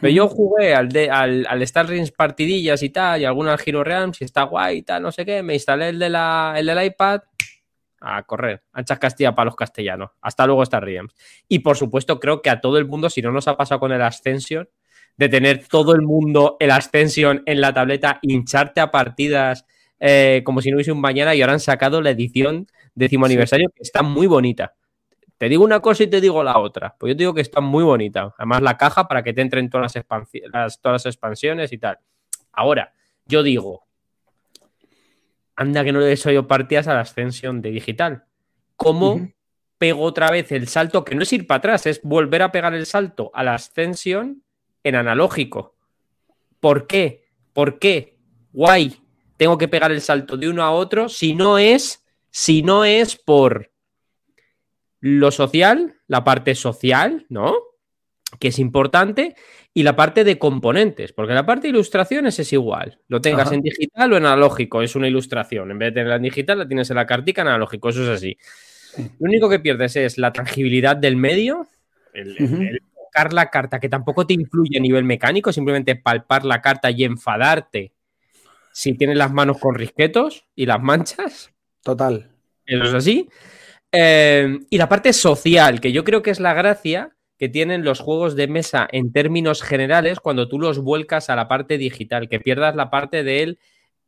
[0.00, 3.84] Pero yo jugué al, de, al, al Star Rings partidillas y tal, y algunas Hero
[3.84, 5.42] Realms, y está guay y tal, no sé qué.
[5.42, 7.20] Me instalé el, de la, el del iPad
[8.00, 10.10] a correr, anchas Castilla para los castellanos.
[10.22, 11.14] Hasta luego Star Realms.
[11.48, 13.92] Y por supuesto, creo que a todo el mundo, si no nos ha pasado con
[13.92, 14.68] el Ascension,
[15.16, 19.66] de tener todo el mundo el Ascension en la tableta, hincharte a partidas
[19.98, 23.32] eh, como si no hubiese un mañana, y ahora han sacado la edición décimo sí.
[23.32, 24.74] aniversario, que está muy bonita.
[25.40, 26.94] Te digo una cosa y te digo la otra.
[26.98, 28.34] Pues yo te digo que está muy bonita.
[28.36, 30.04] Además, la caja para que te entren todas las,
[30.52, 31.98] las, todas las expansiones y tal.
[32.52, 32.92] Ahora,
[33.24, 33.86] yo digo,
[35.56, 38.24] anda que no le he partidas a la ascensión de digital.
[38.76, 39.30] ¿Cómo
[39.78, 41.06] pego otra vez el salto?
[41.06, 44.42] Que no es ir para atrás, es volver a pegar el salto a la ascensión
[44.84, 45.74] en analógico.
[46.60, 47.24] ¿Por qué?
[47.54, 48.18] ¿Por qué?
[48.52, 49.02] Guay.
[49.38, 53.16] Tengo que pegar el salto de uno a otro si no es, si no es
[53.16, 53.70] por
[55.00, 57.54] lo social, la parte social, ¿no?
[58.38, 59.34] Que es importante,
[59.72, 63.00] y la parte de componentes, porque la parte de ilustraciones es igual.
[63.08, 65.70] Lo tengas en digital o en analógico, es una ilustración.
[65.70, 68.08] En vez de tenerla en digital, la tienes en la cartica en analógico, eso es
[68.08, 68.36] así.
[69.18, 71.68] Lo único que pierdes es la tangibilidad del medio,
[72.12, 76.90] el, tocar la carta, que tampoco te influye a nivel mecánico, simplemente palpar la carta
[76.90, 77.92] y enfadarte
[78.72, 81.52] si tienes las manos con risquetos y las manchas.
[81.82, 82.30] Total.
[82.66, 83.28] Eso es así.
[83.92, 88.00] Eh, y la parte social, que yo creo que es la gracia que tienen los
[88.00, 92.38] juegos de mesa en términos generales cuando tú los vuelcas a la parte digital, que
[92.38, 93.58] pierdas la parte del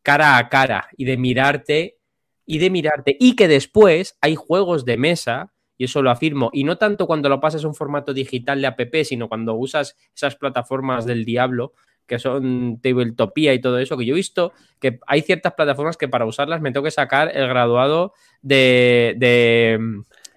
[0.03, 1.99] cara a cara y de mirarte
[2.45, 6.65] y de mirarte y que después hay juegos de mesa y eso lo afirmo, y
[6.65, 10.37] no tanto cuando lo pasas a un formato digital de app, sino cuando usas esas
[10.37, 11.73] plataformas del diablo
[12.07, 16.09] que son Tabletopía y todo eso, que yo he visto que hay ciertas plataformas que
[16.09, 18.13] para usarlas me tengo que sacar el graduado
[18.43, 19.15] de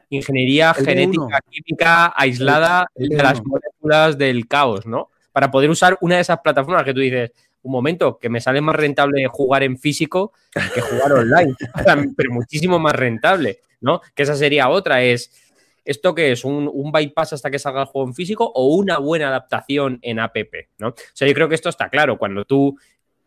[0.09, 5.09] ingeniería genética, química aislada de las moléculas del caos, ¿no?
[5.31, 7.31] Para poder usar una de esas plataformas que tú dices,
[7.63, 10.33] un momento, que me sale más rentable jugar en físico
[10.73, 11.55] que jugar online,
[12.15, 14.01] pero muchísimo más rentable, ¿no?
[14.13, 15.44] Que esa sería otra, es,
[15.85, 16.43] ¿esto que es?
[16.43, 20.19] ¿Un, ¿Un, bypass hasta que salga el juego en físico o una buena adaptación en
[20.19, 20.35] app,
[20.79, 20.89] ¿no?
[20.89, 22.77] O sea, yo creo que esto está claro, cuando tú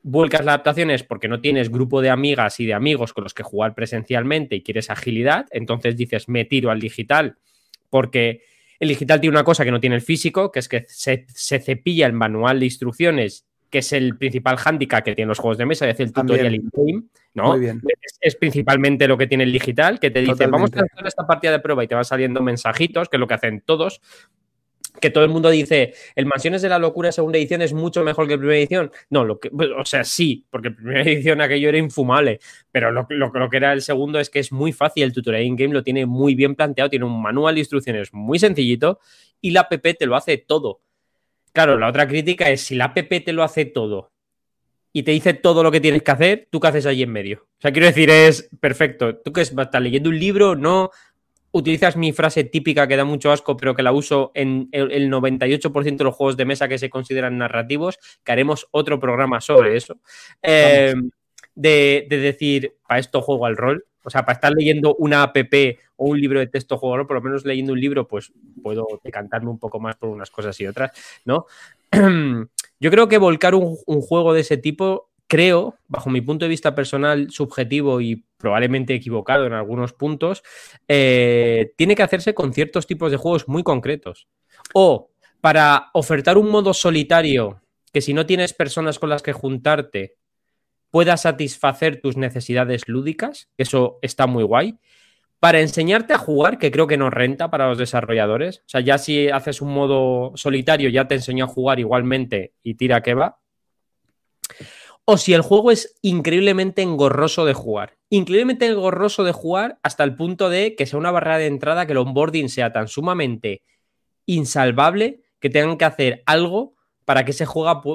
[0.03, 3.43] vuelcas las adaptaciones porque no tienes grupo de amigas y de amigos con los que
[3.43, 7.37] jugar presencialmente y quieres agilidad, entonces dices, me tiro al digital
[7.91, 8.43] porque
[8.79, 12.07] el digital tiene una cosa que no tiene el físico, que es que se, cepilla
[12.07, 15.87] el manual de instrucciones, que es el principal hándicap que tienen los juegos de mesa,
[15.87, 17.05] es decir, el tutorial in-game,
[17.35, 17.57] ¿no?
[18.21, 21.53] Es, principalmente lo que tiene el digital, que te dice, vamos a hacer esta partida
[21.53, 24.01] de prueba y te van saliendo mensajitos, que es lo que hacen todos,
[25.01, 28.27] que todo el mundo dice, el Mansiones de la Locura segunda edición es mucho mejor
[28.27, 28.91] que la primera edición.
[29.11, 33.07] No, lo que, o sea, sí, porque la primera edición aquello era infumable, pero lo,
[33.09, 36.07] lo, que era el segundo es que es muy fácil, el tutorial in-game lo tiene
[36.07, 38.99] muy bien planteado, tiene un manual de instrucciones muy sencillito
[39.41, 40.81] y la app te lo hace todo.
[41.59, 44.13] Claro, la otra crítica es si la app te lo hace todo
[44.93, 47.49] y te dice todo lo que tienes que hacer, ¿tú qué haces ahí en medio?
[47.59, 49.17] O sea, quiero decir, es perfecto.
[49.17, 50.55] ¿Tú que estás leyendo un libro?
[50.55, 50.93] No,
[51.51, 55.97] utilizas mi frase típica que da mucho asco, pero que la uso en el 98%
[55.97, 59.99] de los juegos de mesa que se consideran narrativos, que haremos otro programa sobre eso.
[60.41, 60.95] Eh,
[61.57, 63.85] de, decir, para esto juego al rol.
[64.09, 65.37] O sea, para estar leyendo una app
[65.97, 69.51] o un libro de texto rol, por lo menos leyendo un libro, pues puedo decantarme
[69.51, 70.91] un poco más por unas cosas y otras,
[71.25, 71.47] ¿no?
[72.81, 76.75] Yo creo que volcar un juego de ese tipo creo, bajo mi punto de vista
[76.75, 80.43] personal, subjetivo y probablemente equivocado en algunos puntos,
[80.89, 84.27] eh, tiene que hacerse con ciertos tipos de juegos muy concretos.
[84.75, 87.61] O para ofertar un modo solitario
[87.93, 90.17] que si no tienes personas con las que juntarte
[90.91, 94.79] pueda satisfacer tus necesidades lúdicas, eso está muy guay.
[95.41, 98.59] Para enseñarte a jugar, que creo que no renta para los desarrolladores.
[98.59, 102.75] O sea, ya si haces un modo solitario, ya te enseño a jugar igualmente y
[102.75, 103.39] tira que va
[105.11, 107.97] o si el juego es increíblemente engorroso de jugar.
[108.11, 111.93] Increíblemente engorroso de jugar hasta el punto de que sea una barrera de entrada, que
[111.93, 113.63] el onboarding sea tan sumamente
[114.27, 116.75] insalvable que tengan que hacer algo
[117.09, 117.47] para que ese,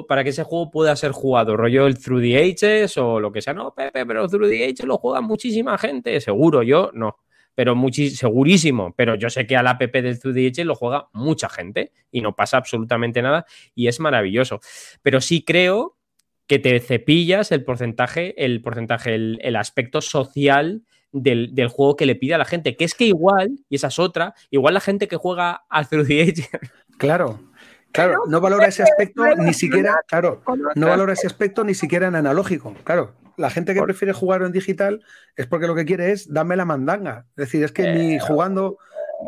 [0.08, 3.42] para que ese juego pueda ser jugado, rollo el Through the Ages o lo que
[3.42, 3.54] sea.
[3.54, 7.18] No, Pepe, pero Through the Ages lo juega muchísima gente, seguro, yo no.
[7.54, 11.48] Pero segurísimo, pero yo sé que al app del Through the Ages lo juega mucha
[11.48, 14.58] gente y no pasa absolutamente nada y es maravilloso.
[15.00, 15.96] Pero sí creo
[16.48, 22.34] que te cepillas el porcentaje, el porcentaje, el, aspecto social del, juego que le pide
[22.34, 22.76] a la gente.
[22.76, 26.08] Que es que igual, y esa es otra, igual la gente que juega al Through
[26.08, 26.48] the Age.
[26.96, 27.40] Claro.
[27.94, 30.42] Claro, no valora ese aspecto ni siquiera, claro,
[30.74, 32.74] no valora ese aspecto ni siquiera en analógico.
[32.82, 35.04] Claro, la gente que prefiere jugar en digital
[35.36, 37.26] es porque lo que quiere es darme la mandanga.
[37.36, 38.78] Es decir, es que ni jugando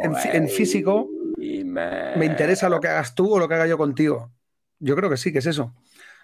[0.02, 4.32] en, físico me interesa lo que hagas tú o lo que haga yo contigo.
[4.80, 5.72] Yo creo que sí, que es eso.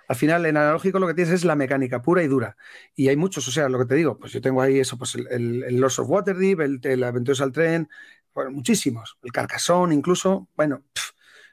[0.09, 2.57] Al final, en analógico lo que tienes es la mecánica pura y dura.
[2.97, 5.15] Y hay muchos, o sea, lo que te digo, pues yo tengo ahí eso, pues
[5.15, 7.89] el, el, Lost of Waterdeep, el, el Aventuras al Tren,
[8.35, 9.17] bueno, muchísimos.
[9.23, 10.83] El Carcassonne, incluso, bueno,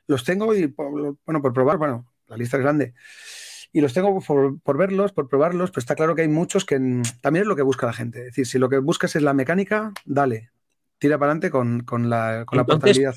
[0.10, 2.94] los tengo y, bueno, por probar, bueno, la lista es grande.
[3.72, 6.78] Y los tengo por, verlos, por probarlos, pero está claro que hay muchos que
[7.22, 8.20] también es lo que busca la gente.
[8.20, 10.50] Es decir, si lo que buscas es la mecánica, dale,
[10.98, 13.14] tira para adelante con, la, con la portabilidad.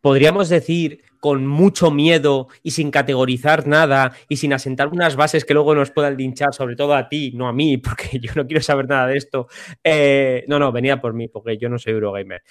[0.00, 5.54] podríamos decir con mucho miedo y sin categorizar nada y sin asentar unas bases que
[5.54, 8.60] luego nos puedan linchar, sobre todo a ti, no a mí, porque yo no quiero
[8.60, 9.46] saber nada de esto.
[9.84, 12.42] Eh, no, no, venía por mí, porque yo no soy Eurogamer.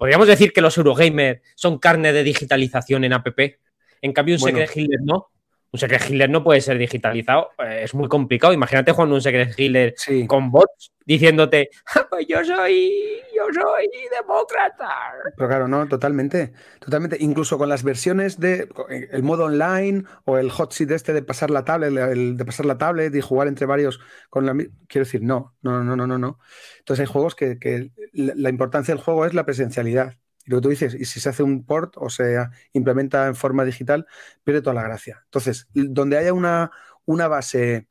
[0.00, 3.58] Podríamos decir que los Eurogamer son carne de digitalización en APP.
[4.00, 5.28] En cambio, un Secret Hitler no.
[5.72, 7.50] Un Secret Hitler no puede ser digitalizado.
[7.58, 8.52] Eh, es muy complicado.
[8.52, 9.94] Imagínate jugando un Secret Hitler
[10.26, 12.92] con bots diciéndote, ah, pues yo soy,
[13.34, 14.88] yo soy demócrata.
[15.36, 16.52] Pero claro, no, totalmente.
[16.80, 17.16] Totalmente.
[17.20, 21.50] Incluso con las versiones de el modo online o el hot seat este de pasar
[21.50, 25.22] la tablet, el de pasar la tablet y jugar entre varios con la quiero decir,
[25.22, 26.38] no, no, no, no, no, no.
[26.78, 30.14] Entonces hay juegos que, que la importancia del juego es la presencialidad.
[30.50, 32.36] Y lo que tú dices, y si se hace un port o se
[32.72, 34.04] implementa en forma digital,
[34.42, 35.22] pierde toda la gracia.
[35.26, 36.72] Entonces, donde haya una,
[37.04, 37.86] una base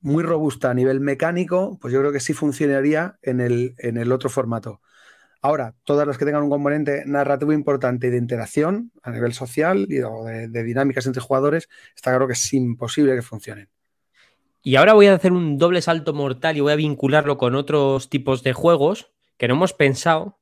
[0.00, 4.10] muy robusta a nivel mecánico, pues yo creo que sí funcionaría en el, en el
[4.10, 4.80] otro formato.
[5.42, 9.96] Ahora, todas las que tengan un componente narrativo importante de interacción a nivel social y,
[9.96, 13.68] de, de, dinámicas entre jugadores, está claro que es imposible que funcionen.
[14.62, 18.08] Y ahora voy a hacer un doble salto mortal y voy a vincularlo con otros
[18.08, 20.37] tipos de juegos que no hemos pensado,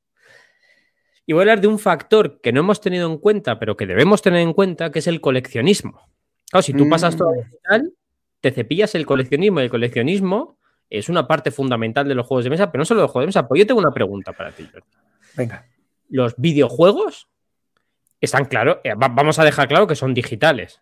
[1.27, 3.85] y voy a hablar de un factor que no hemos tenido en cuenta, pero que
[3.85, 6.09] debemos tener en cuenta, que es el coleccionismo.
[6.49, 7.35] Claro, si tú pasas todo mm.
[7.35, 7.93] digital,
[8.39, 10.57] te cepillas el coleccionismo y el coleccionismo
[10.89, 13.23] es una parte fundamental de los juegos de mesa, pero no solo de los juegos
[13.23, 13.45] de mesa.
[13.45, 14.69] Pues yo tengo una pregunta para ti.
[15.35, 15.65] Venga.
[16.09, 17.27] Los videojuegos
[18.21, 20.81] están claros, eh, vamos a dejar claro que son digitales.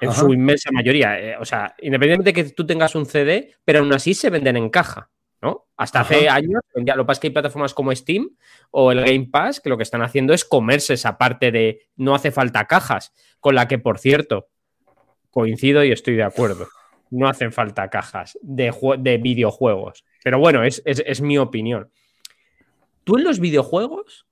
[0.00, 1.18] En su inmensa mayoría.
[1.18, 4.56] Eh, o sea, independientemente de que tú tengas un CD, pero aún así se venden
[4.58, 5.10] en caja.
[5.40, 5.66] ¿No?
[5.76, 8.30] Hasta hace años, ya lo que pasa es que hay plataformas como Steam
[8.70, 12.14] o el Game Pass que lo que están haciendo es comerse esa parte de no
[12.14, 14.48] hace falta cajas, con la que, por cierto,
[15.30, 16.68] coincido y estoy de acuerdo.
[17.10, 20.04] No hacen falta cajas de, de videojuegos.
[20.22, 21.90] Pero bueno, es, es mi opinión.
[23.04, 24.26] Tú en los videojuegos,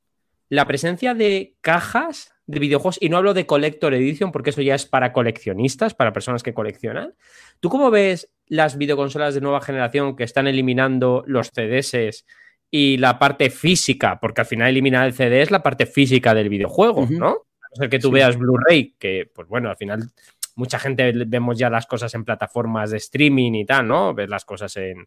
[0.49, 4.75] la presencia de cajas de videojuegos, y no hablo de Collector Edition porque eso ya
[4.75, 7.15] es para coleccionistas, para personas que coleccionan.
[7.61, 12.25] ¿Tú cómo ves las videoconsolas de nueva generación que están eliminando los CDS
[12.71, 14.19] y la parte física?
[14.21, 17.29] Porque al final eliminar el CD es la parte física del videojuego, ¿no?
[17.29, 20.11] A no ser que tú veas Blu-ray, que pues bueno, al final
[20.55, 24.15] mucha gente vemos ya las cosas en plataformas de streaming y tal, ¿no?
[24.15, 25.07] Ves las cosas en,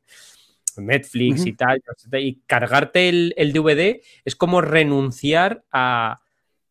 [0.78, 1.82] Netflix y tal,
[2.14, 6.22] y cargarte el, el, DVD es como renunciar a,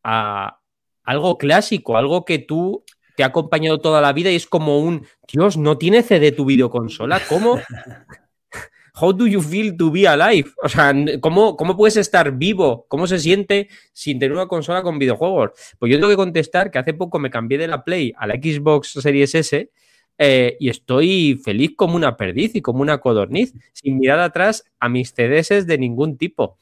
[0.03, 0.61] a,
[1.03, 2.85] algo clásico, algo que tú
[3.19, 6.45] te ha acompañado toda la vida y es como un, Dios, no tiene CD tu
[6.45, 7.59] videoconsola, ¿cómo?
[8.95, 10.49] How do you feel to be alive?
[10.63, 12.87] O sea, ¿cómo, ¿cómo puedes estar vivo?
[12.87, 15.51] ¿Cómo se siente sin tener una consola con videojuegos?
[15.81, 18.35] Pues yo tengo que contestar que hace poco me cambié de la Play a la
[18.35, 19.69] Xbox Series S
[20.17, 24.89] eh, y estoy feliz como una perdiz y como una codorniz, sin mirar atrás a
[24.89, 26.57] mis CDs de ningún tipo.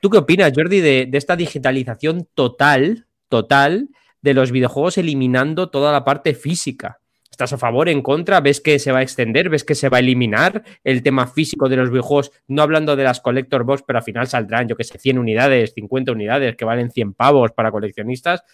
[0.00, 3.90] ¿Tú qué opinas, Jordi, de, esta digitalización total, total
[4.22, 7.00] de los videojuegos eliminando toda la parte física?
[7.30, 8.40] ¿Estás a favor, en contra?
[8.40, 9.48] ¿Ves que se va a extender?
[9.48, 12.30] ¿Ves que se va a eliminar el tema físico de los videojuegos?
[12.46, 15.72] No hablando de las collector box, pero al final saldrán, yo que sé, 100 unidades,
[15.74, 18.44] 50 unidades que valen 100 pavos para coleccionistas,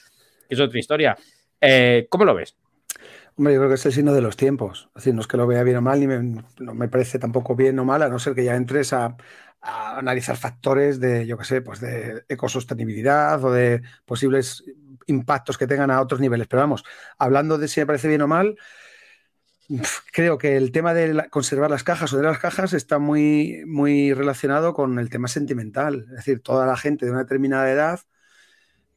[0.49, 1.17] es otra historia.
[1.61, 2.57] Eh, ¿Cómo lo ves?
[3.37, 4.89] Hombre, yo creo que es el signo de los tiempos.
[4.91, 7.19] Es decir, no es que lo vea bien o mal, ni me, no me parece
[7.19, 9.17] tampoco bien o mal, a no ser que ya entres a,
[9.61, 14.65] a analizar factores de, yo qué sé, pues de ecosostenibilidad o de posibles
[15.09, 16.47] impactos que tengan a otros niveles.
[16.47, 16.85] Pero vamos,
[17.19, 18.57] hablando de si me parece bien o mal,
[20.13, 24.13] creo que el tema de conservar las cajas o de las cajas está muy, muy
[24.15, 26.07] relacionado con el tema sentimental.
[26.11, 28.01] Es decir, toda la gente de una determinada edad,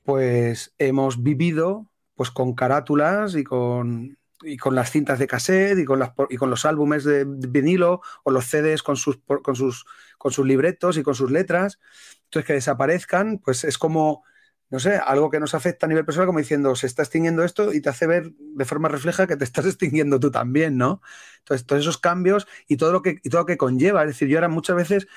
[0.03, 5.85] pues hemos vivido pues con carátulas y con y con las cintas de cassette y
[5.85, 9.85] con, las, y con los álbumes de vinilo o los CDs con sus, con, sus,
[10.17, 11.79] con sus libretos y con sus letras.
[12.25, 14.23] Entonces, que desaparezcan, pues es como,
[14.71, 17.73] no sé, algo que nos afecta a nivel personal, como diciendo, se está extinguiendo esto
[17.73, 21.01] y te hace ver de forma refleja que te estás extinguiendo tú también, ¿no?
[21.39, 24.01] Entonces, todos esos cambios y todo lo que, y todo lo que conlleva.
[24.03, 25.07] Es decir, yo ahora muchas veces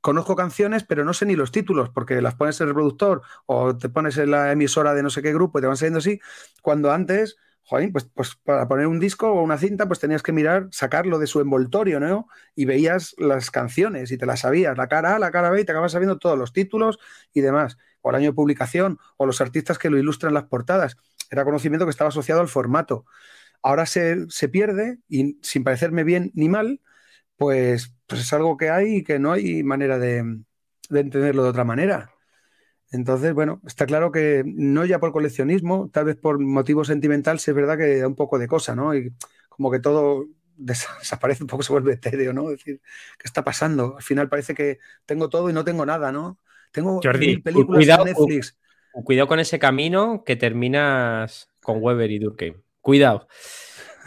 [0.00, 3.76] conozco canciones, pero no sé ni los títulos, porque las pones en el reproductor o
[3.76, 6.20] te pones en la emisora de no sé qué grupo y te van saliendo así,
[6.62, 7.36] cuando antes
[7.92, 11.26] pues, pues, para poner un disco o una cinta, pues tenías que mirar, sacarlo de
[11.26, 12.28] su envoltorio, ¿no?
[12.54, 15.64] Y veías las canciones y te las sabías, la cara A, la cara B, y
[15.64, 16.98] te acabas sabiendo todos los títulos
[17.32, 20.96] y demás, o el año de publicación, o los artistas que lo ilustran las portadas.
[21.30, 23.04] Era conocimiento que estaba asociado al formato.
[23.62, 26.80] Ahora se, pierde y sin parecerme bien ni mal,
[27.36, 30.18] pues, pues es algo que hay y que no hay manera de
[30.90, 32.17] entenderlo de otra manera.
[32.90, 37.50] Entonces, bueno, está claro que no ya por coleccionismo, tal vez por motivo sentimental, sí
[37.50, 38.94] es verdad que da un poco de cosa, ¿no?
[38.94, 39.12] Y
[39.48, 40.26] como que todo
[40.56, 42.50] desaparece un poco, se vuelve etéreo, ¿no?
[42.50, 42.80] Es decir,
[43.18, 43.96] ¿qué está pasando?
[43.96, 46.38] Al final parece que tengo todo y no tengo nada, ¿no?
[46.72, 48.58] Tengo Jordi, películas cuidado, Netflix.
[49.04, 52.62] cuidado con ese camino que terminas con Weber y Durkheim.
[52.80, 53.28] Cuidado.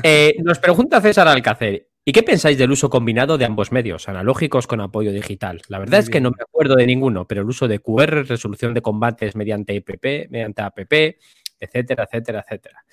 [0.03, 1.90] Eh, nos pregunta César Alcácer.
[2.03, 5.61] ¿Y qué pensáis del uso combinado de ambos medios, analógicos con apoyo digital?
[5.67, 8.73] La verdad es que no me acuerdo de ninguno, pero el uso de QR, resolución
[8.73, 11.19] de combates mediante IPP, mediante APP,
[11.59, 12.83] etcétera, etcétera, etcétera.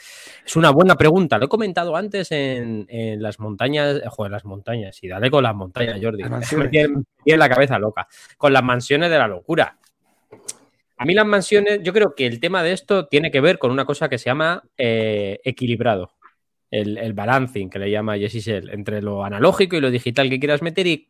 [0.44, 1.38] Es una buena pregunta.
[1.38, 2.86] Lo he comentado antes en,
[3.18, 6.24] las montañas, joder, las montañas, y dale con las montañas, Jordi.
[6.58, 8.06] Me tiene, la cabeza loca.
[8.36, 9.78] Con las mansiones de la locura.
[10.98, 13.70] A mí las mansiones, yo creo que el tema de esto tiene que ver con
[13.70, 16.17] una cosa que se llama eh, equilibrado
[16.70, 20.86] el, balancing que le llama Jessicel entre lo analógico y lo digital que quieras meter
[20.86, 21.08] y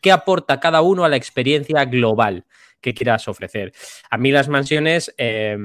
[0.00, 2.44] qué aporta cada uno a la experiencia global
[2.80, 3.72] que quieras ofrecer.
[4.10, 5.56] A mí las mansiones eh,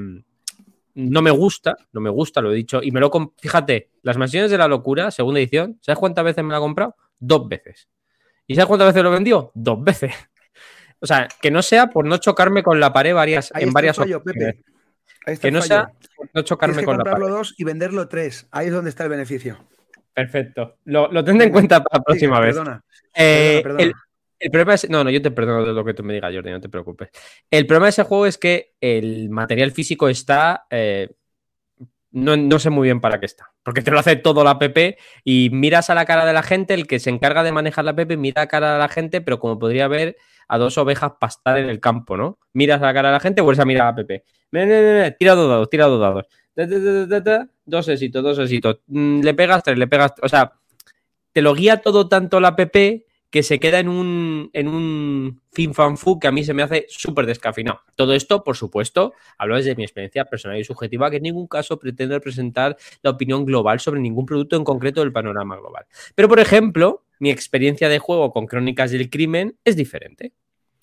[0.94, 3.10] no me gusta, no me gusta, lo he dicho, y me lo...
[3.38, 6.96] Fíjate, las mansiones de la locura, segunda edición, ¿sabes cuántas veces me la he comprado?
[7.18, 7.88] Dos veces.
[8.46, 9.52] ¿Y sabes cuántas veces lo vendió?
[9.54, 10.12] Dos veces.
[11.02, 14.56] O sea, que no sea por no chocarme con la pared varias, en varias ocasiones
[15.40, 15.92] que no sea
[16.34, 18.46] no chocarme con comprarlo dos y venderlo tres.
[18.50, 19.58] Ahí es donde está el beneficio.
[20.12, 20.78] Perfecto.
[20.84, 22.56] Lo, tendré en cuenta para la próxima vez.
[23.14, 23.62] Eh,
[24.38, 24.88] el, problema es.
[24.90, 27.10] No, no, yo te perdono de lo que tú me digas, Jordi, no te preocupes.
[27.50, 30.66] El problema de ese juego es que el material físico está.
[30.70, 31.10] Eh,
[32.12, 33.49] no, sé muy bien para qué está.
[33.62, 34.78] Porque te lo hace todo la app
[35.24, 37.90] y miras a la cara de la gente, el que se encarga de manejar la
[37.90, 40.16] app mira a la cara de la gente, pero como podría ver
[40.48, 42.38] a dos ovejas pastar en el campo, ¿no?
[42.52, 45.16] Miras a la cara de la gente, vuelves a mirar a la app.
[45.18, 46.26] Tira dos dados, tira dos dados.
[47.64, 48.80] Dos éxitos, dos éxitos.
[48.86, 50.14] Mm, le pegas tres, le pegas.
[50.22, 50.52] O sea,
[51.32, 52.60] te lo guía todo tanto la app
[53.30, 56.62] que se queda en un, en un fin fan fu que a mí se me
[56.62, 57.80] hace súper descafinado.
[57.94, 61.78] Todo esto, por supuesto, hablo desde mi experiencia personal y subjetiva, que en ningún caso
[61.78, 65.86] pretende representar la opinión global sobre ningún producto en concreto del panorama global.
[66.14, 70.32] Pero, por ejemplo, mi experiencia de juego con Crónicas del Crimen es diferente.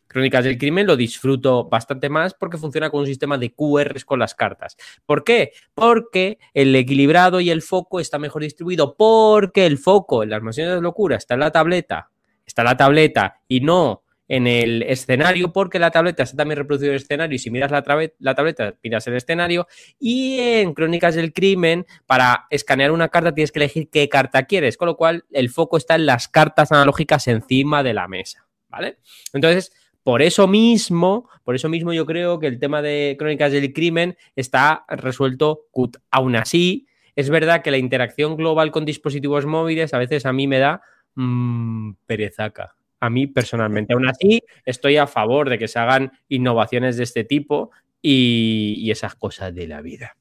[0.08, 4.20] Crónicas del Crimen lo disfruto bastante más porque funciona con un sistema de QRs con
[4.20, 4.78] las cartas.
[5.06, 5.52] ¿Por qué?
[5.74, 8.96] Porque el equilibrado y el foco está mejor distribuido.
[8.96, 12.10] Porque el foco en las mansiones de locura está en la tableta.
[12.48, 16.98] Está la tableta y no en el escenario, porque la tableta está también reproducido el
[16.98, 17.84] escenario y si miras la,
[18.20, 19.68] la, tableta, miras el escenario.
[20.00, 24.76] Y en Crónicas del Crimen, para escanear una carta tienes que elegir qué carta quieres,
[24.76, 28.98] con lo cual el foco está en las cartas analógicas encima de la mesa, ¿vale?
[29.34, 29.72] Entonces,
[30.04, 34.18] por eso mismo, por eso mismo yo creo que el tema de Crónicas del Crimen
[34.36, 35.98] está resuelto cut.
[36.12, 40.48] Aún así, es verdad que la interacción global con dispositivos móviles a veces a mí
[40.48, 40.82] me da
[41.18, 42.76] mmm, perezaca.
[43.00, 43.94] A mí personalmente.
[43.94, 49.16] Aún así, estoy a favor de que se hagan innovaciones de este tipo y, esas
[49.16, 50.16] cosas de la vida.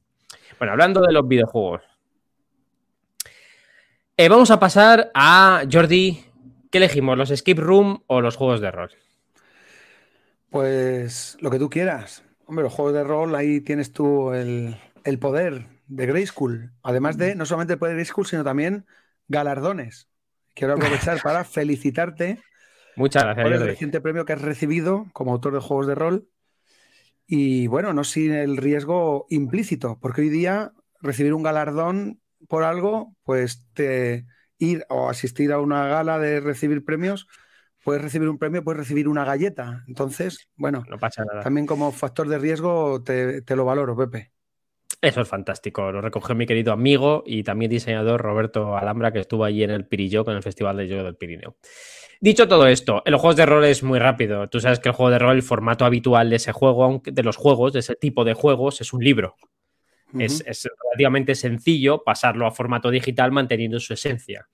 [0.59, 1.81] Bueno, hablando de los videojuegos.
[4.17, 6.23] Eh, vamos a pasar a Jordi.
[6.71, 7.17] ¿Qué elegimos?
[7.17, 8.91] ¿Los escape room o los juegos de rol?
[10.49, 12.23] Pues lo que tú quieras.
[12.45, 14.77] Hombre, los juegos de rol, ahí tienes tú el,
[15.19, 16.71] poder de Grey School.
[16.81, 18.85] Además de no solamente el poder de Grey School, sino también
[19.27, 20.09] galardones.
[20.57, 22.39] Quiero aprovechar para felicitarte
[22.95, 26.27] Muchas gracias, por el reciente premio que has recibido como autor de juegos de rol.
[27.27, 33.15] Y bueno, no sin el riesgo implícito, porque hoy día recibir un galardón por algo,
[33.23, 34.25] pues te
[34.57, 37.27] ir o asistir a una gala de recibir premios,
[37.83, 39.83] puedes recibir un premio, puedes recibir una galleta.
[39.87, 41.43] Entonces, bueno, no pasa nada.
[41.43, 44.31] también como factor de riesgo te, lo valoro, Pepe.
[45.01, 45.91] Eso es fantástico.
[45.91, 49.85] Lo recogió mi querido amigo y también diseñador Roberto Alhambra, que estuvo allí en el
[49.85, 51.55] Pirillo con el Festival de Yo del Pirineo.
[52.19, 54.49] Dicho todo esto, en los juegos de rol es muy rápido.
[54.49, 57.35] Tú sabes que el juego de rol, el formato habitual de ese juego, de los
[57.35, 59.35] juegos, de ese tipo de juegos, es un libro.
[60.17, 64.47] es, es, relativamente sencillo pasarlo a formato digital manteniendo su esencia.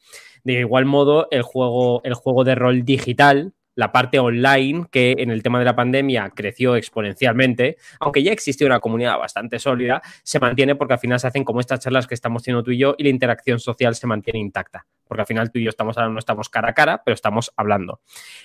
[0.43, 5.31] De igual modo, el juego, el juego de rol digital, la parte online, que en
[5.31, 10.39] el tema de la pandemia creció exponencialmente, aunque ya existía una comunidad bastante sólida, se
[10.39, 12.95] mantiene porque al final se hacen como estas charlas que estamos haciendo tú y yo
[12.97, 14.85] y la interacción social se mantiene intacta.
[15.07, 18.01] Porque al final tú y yo estamos no estamos cara a cara, pero estamos hablando.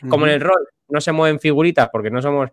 [0.08, 2.50] Como en el rol no se mueven figuritas porque no somos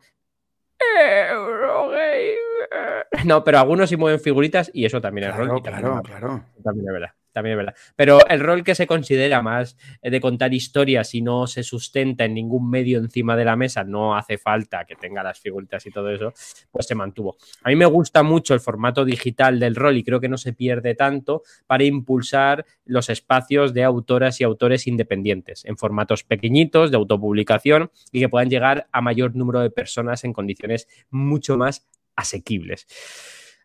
[3.23, 5.61] no, pero algunos sí mueven figuritas y eso también es rol.
[5.61, 6.43] Claro, claro.
[6.63, 7.75] También es verdad también es verdad.
[7.97, 12.23] Pero el rol que se considera más eh, de contar historias y no se sustenta
[12.23, 15.91] en ningún medio encima de la mesa, no hace falta que tenga las figuritas y
[15.91, 16.33] todo eso,
[16.71, 17.35] pues se mantuvo.
[17.63, 20.53] A mí me gusta mucho el formato digital del rol y creo que no se
[20.53, 26.95] pierde tanto para impulsar los espacios de autoras y autores independientes en formatos pequeñitos de
[26.95, 32.87] autopublicación y que puedan llegar a mayor número de personas en condiciones mucho más asequibles.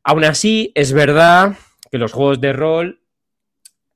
[0.02, 1.56] Aún así, es verdad
[1.90, 2.99] que los juegos de rol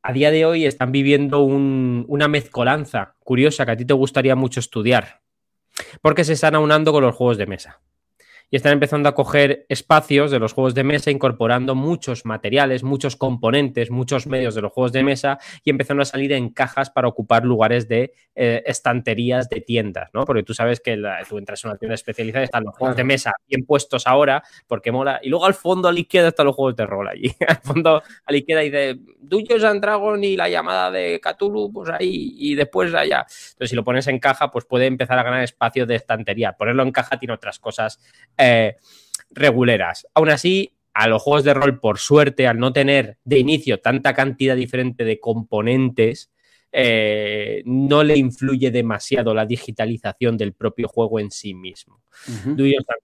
[0.07, 4.61] a día de hoy están viviendo una mezcolanza curiosa que a ti te gustaría mucho
[4.61, 5.23] estudiar,
[6.03, 7.81] porque se están aunando con los juegos de mesa.
[8.51, 13.17] Y están empezando a coger espacios de los juegos de mesa, incorporando muchos materiales, muchos
[13.17, 17.09] componentes, muchos medios de los juegos de mesa y empezando a salir en cajas para
[17.09, 20.25] ocupar lugares de eh, estanterías de tiendas, ¿no?
[20.25, 23.05] Porque tú sabes que tú entras en una tienda especializada y están los juegos de
[23.05, 25.21] mesa bien puestos ahora porque mola.
[25.23, 27.33] Y luego al fondo, a la izquierda, están los juegos de rol allí.
[27.49, 31.91] al fondo, a la izquierda dice Dungeons and Dragons y la llamada de Cthulhu, pues
[31.91, 33.21] ahí y después allá.
[33.21, 36.53] Entonces, si lo pones en caja, pues puede empezar a ganar espacio de estantería.
[36.53, 38.01] Ponerlo en caja tiene otras cosas
[39.31, 40.07] reguleras.
[40.15, 44.15] Aún así, a los juegos de rol, por suerte, al no tener de inicio tanta
[44.15, 46.31] cantidad diferente de componentes,
[46.77, 52.03] eh, no le influye demasiado la digitalización del propio juego en sí mismo.
[52.47, 52.57] Uh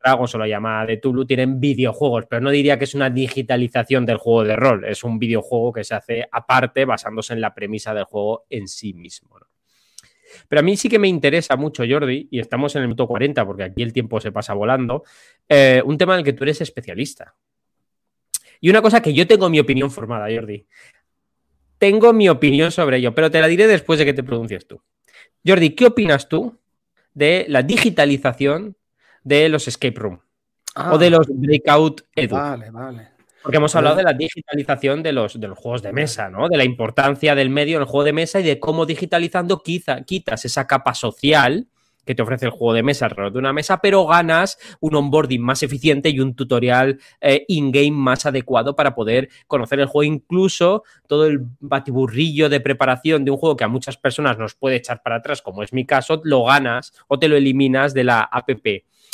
[0.03, 4.05] Dragons o la llamada de Tulu tienen videojuegos, pero no diría que es una digitalización
[4.07, 7.95] del juego de rol, es un videojuego que se hace aparte basándose en la premisa
[7.95, 9.36] del juego en sí mismo.
[10.48, 13.44] Pero a mí sí que me interesa mucho, Jordi, y estamos en el minuto 40
[13.46, 15.04] porque aquí el tiempo se pasa volando,
[15.48, 17.34] eh, un tema en el que tú eres especialista.
[18.60, 20.66] Y una cosa que yo tengo mi opinión formada, Jordi.
[21.78, 24.82] Tengo mi opinión sobre ello, pero te la diré después de que te pronuncies tú.
[25.46, 26.58] Jordi, ¿qué opinas tú
[27.14, 28.76] de la digitalización
[29.24, 30.20] de los escape room?
[30.76, 31.10] o de ah.
[31.10, 32.36] los breakout edu.
[32.36, 33.09] Vale, vale.
[33.43, 36.49] Porque hemos hablado de la digitalización de los, de los juegos de mesa, ¿no?
[36.49, 40.45] De la importancia del medio en el juego de mesa y de cómo digitalizando quitas
[40.45, 41.68] esa capa social
[42.05, 45.41] que te ofrece el juego de mesa alrededor de una mesa, pero ganas un onboarding
[45.41, 50.12] más eficiente y un tutorial eh, in-game más adecuado para poder conocer el juego.
[50.12, 54.76] Incluso todo el batiburrillo de preparación de un juego que a muchas personas nos puede
[54.76, 58.22] echar para atrás, como es mi caso, lo ganas o te lo eliminas de la
[58.22, 58.51] app.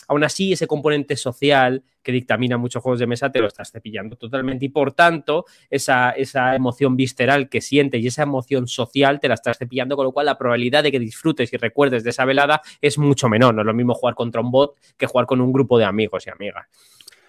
[0.09, 4.17] Aún así, ese componente social que dictamina muchos juegos de mesa te lo estás cepillando
[4.17, 9.27] totalmente y por tanto esa, esa emoción visceral que sientes y esa emoción social te
[9.27, 12.25] la estás cepillando, con lo cual la probabilidad de que disfrutes y recuerdes de esa
[12.25, 13.55] velada es mucho menor.
[13.55, 16.27] No es lo mismo jugar contra un bot que jugar con un grupo de amigos
[16.27, 16.67] y amigas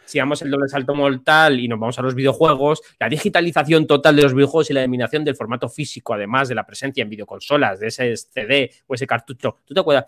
[0.07, 4.15] si damos el doble salto mortal y nos vamos a los videojuegos, la digitalización total
[4.15, 7.79] de los videojuegos y la eliminación del formato físico, además de la presencia en videoconsolas,
[7.79, 10.05] de ese CD o ese cartucho, ¿tú te acuerdas?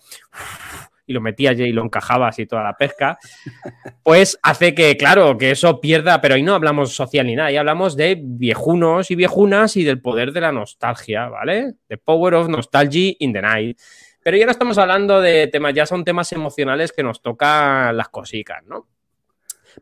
[1.10, 3.18] Y lo metías y lo encajabas y toda la pesca,
[4.04, 7.58] pues hace que, claro, que eso pierda, pero ahí no hablamos social ni nada, ahí
[7.58, 11.74] hablamos de viejunos y viejunas y del poder de la nostalgia, ¿vale?
[11.88, 13.80] The power of nostalgia in the night.
[14.22, 18.10] Pero ya no estamos hablando de temas, ya son temas emocionales que nos tocan las
[18.10, 18.88] cositas, ¿no?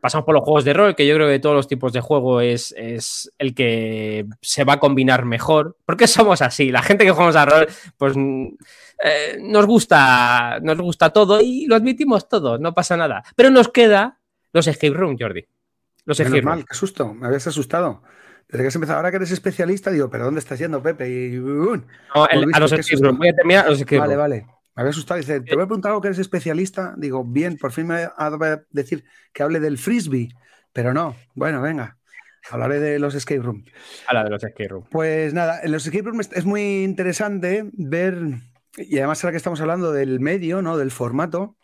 [0.00, 2.00] Pasamos por los juegos de rol, que yo creo que de todos los tipos de
[2.00, 5.76] juego es, es, el que se va a combinar mejor.
[5.84, 6.70] Porque somos así.
[6.70, 11.76] La gente que jugamos a rol, pues eh, nos gusta, nos gusta todo y lo
[11.76, 13.22] admitimos todo, no pasa nada.
[13.36, 14.18] Pero nos queda
[14.52, 15.46] los escape room, Jordi.
[16.04, 16.64] Los escape room.
[16.68, 18.02] qué susto, me habías asustado.
[18.48, 21.08] Desde que has empezado, ahora que eres especialista, digo, ¿pero dónde estás yendo, Pepe?
[21.08, 21.84] Y, no,
[22.24, 23.18] a los escape room.
[23.18, 24.46] Voy a terminar los escape Vale, vale.
[24.78, 25.18] Me había asustado.
[25.18, 26.94] Dice, te voy a preguntar algo que eres especialista.
[26.96, 30.28] Digo, bien, por fin me va a decir que hable del frisbee.
[30.72, 31.16] Pero no.
[31.34, 31.98] Bueno, venga.
[32.48, 33.64] Hablaré de los escape room.
[34.06, 34.84] Habla de los escape room.
[34.88, 38.22] Pues nada, en los escape room es muy interesante ver,
[38.76, 40.76] y además ahora que estamos hablando del medio, ¿no?
[40.78, 41.56] Del formato,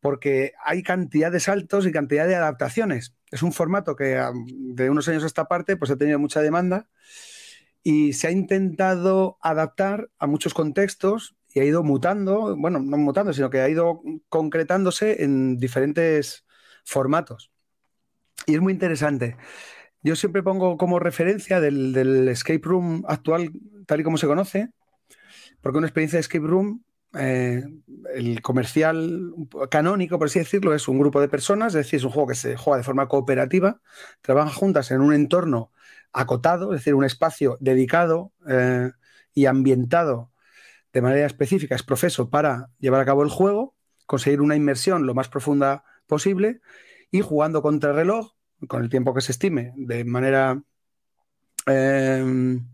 [0.00, 3.14] porque hay cantidad de saltos y cantidad de adaptaciones.
[3.30, 6.88] Es un formato que de unos años a esta parte pues ha tenido mucha demanda
[7.82, 13.32] y se ha intentado adaptar a muchos contextos y ha ido mutando, bueno, no mutando,
[13.32, 16.44] sino que ha ido concretándose en diferentes
[16.84, 17.50] formatos.
[18.46, 19.36] Y es muy interesante.
[20.02, 23.52] Yo siempre pongo como referencia del, escape room actual,
[23.86, 24.70] tal y como se conoce,
[25.60, 26.84] porque una experiencia de escape room,
[27.18, 27.64] eh,
[28.14, 29.34] el comercial
[29.70, 32.34] canónico, por así decirlo, es un grupo de personas, es decir, es un juego que
[32.34, 33.80] se juega de forma cooperativa,
[34.22, 35.72] trabajan juntas en un entorno
[36.12, 38.90] acotado, es decir, un espacio dedicado eh,
[39.34, 40.30] y ambientado
[40.92, 43.74] de manera específica, es profeso para llevar a cabo el juego,
[44.06, 46.60] conseguir una inmersión lo más profunda posible
[47.10, 48.32] y jugando contra el reloj
[48.68, 50.62] con el tiempo que se estime, de manera
[51.66, 52.66] em,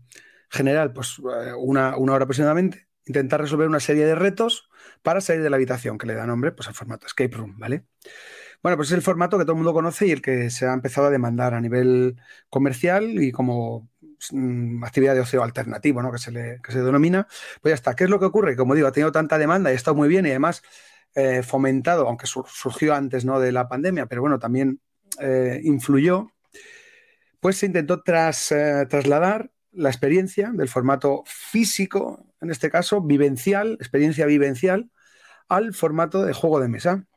[0.49, 4.69] general, pues eh, una, hora aproximadamente, intentar resolver una serie de retos
[5.01, 7.85] para salir de la habitación, que le da nombre pues, al formato escape room, ¿vale?
[8.63, 10.73] Bueno, pues es el formato que todo el mundo conoce y el que se ha
[10.73, 12.17] empezado a demandar a nivel
[12.49, 13.87] comercial y como
[14.83, 16.11] actividad de ocio alternativo, ¿no?
[16.11, 17.27] Que se, le, que se denomina.
[17.61, 17.95] Pues ya está.
[17.95, 18.55] ¿Qué es lo que ocurre?
[18.55, 20.63] Como digo, ha tenido tanta demanda y ha estado muy bien y además
[21.15, 23.39] eh, fomentado, aunque surgió antes ¿no?
[23.39, 24.81] de la pandemia, pero bueno, también
[25.19, 26.27] eh, influyó,
[27.39, 33.77] pues se intentó tras, eh, trasladar la experiencia del formato físico, en este caso vivencial,
[33.79, 34.91] experiencia vivencial,
[35.49, 37.07] al formato de juego de mesa.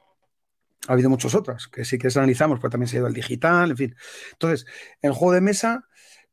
[0.89, 3.73] Ha habido muchos otros, que sí que analizamos, pues también se ha ido al digital,
[3.73, 3.97] en fin.
[4.33, 4.67] Entonces,
[5.03, 5.89] en juego de mesa,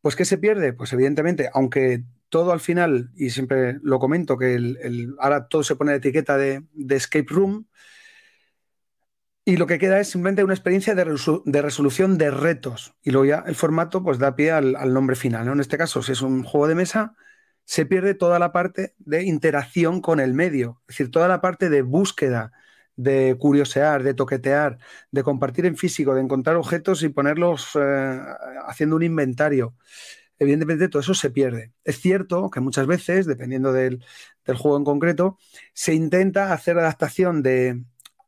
[0.08, 0.72] pues ¿qué se pierde?
[0.72, 5.76] Pues evidentemente, aunque todo al final, y siempre lo comento, que el, ahora todo se
[5.76, 7.68] pone la etiqueta de, escape room,
[9.44, 11.04] Y lo que queda es simplemente una experiencia de,
[11.62, 12.94] resolución de retos.
[13.04, 15.46] Y luego ya el formato pues da pie al, nombre final.
[15.50, 17.18] En este caso, si es un juego de mesa,
[17.66, 20.82] se pierde toda la parte de interacción con el medio.
[20.88, 22.54] Es decir, toda la parte de búsqueda,
[22.98, 24.80] de curiosear, de toquetear,
[25.12, 28.20] de compartir en físico, de encontrar objetos y ponerlos eh,
[28.68, 29.76] haciendo un inventario.
[30.40, 31.74] Evidentemente todo eso se pierde.
[31.86, 34.04] Es cierto que muchas veces, dependiendo del,
[34.46, 35.38] del juego en concreto,
[35.74, 37.84] se intenta hacer adaptación de,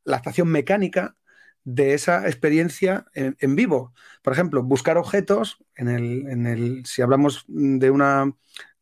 [0.09, 1.15] la estación mecánica
[1.63, 3.93] de esa experiencia en, vivo.
[4.23, 8.33] Por ejemplo, buscar objetos en el, en el, si hablamos de una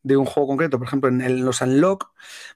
[0.02, 2.12] de un juego concreto, por ejemplo, en, los Unlock,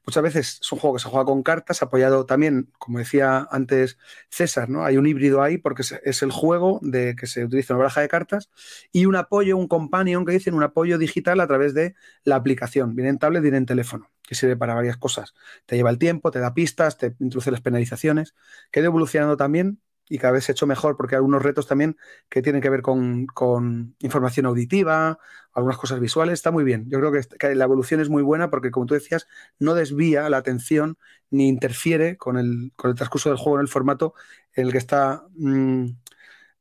[0.06, 3.98] muchas veces es un juego que se juega con cartas, apoyado también, como decía antes
[4.30, 4.84] César, ¿no?
[4.84, 8.08] Hay un híbrido ahí porque es, el juego de que se utiliza una baraja de
[8.08, 8.50] cartas
[8.92, 12.94] y un apoyo, un companion que dicen un apoyo digital a través de la aplicación,
[12.94, 15.34] viene en tablet, viene en teléfono que sirve para varias cosas.
[15.66, 18.34] Te lleva el tiempo, te da pistas, te introduce las penalizaciones,
[18.70, 19.80] que evolucionando también
[20.12, 21.96] y cada vez se ha hecho mejor porque hay algunos retos también
[22.28, 23.26] que tienen que ver con,
[24.00, 25.18] información auditiva,
[25.54, 26.84] algunas cosas visuales, está muy bien.
[26.90, 29.26] Yo creo que, la evolución es muy buena porque, como tú decías,
[29.58, 30.98] no desvía la atención
[31.30, 34.12] ni interfiere con el, transcurso del juego en el formato
[34.52, 35.86] en el que está mm,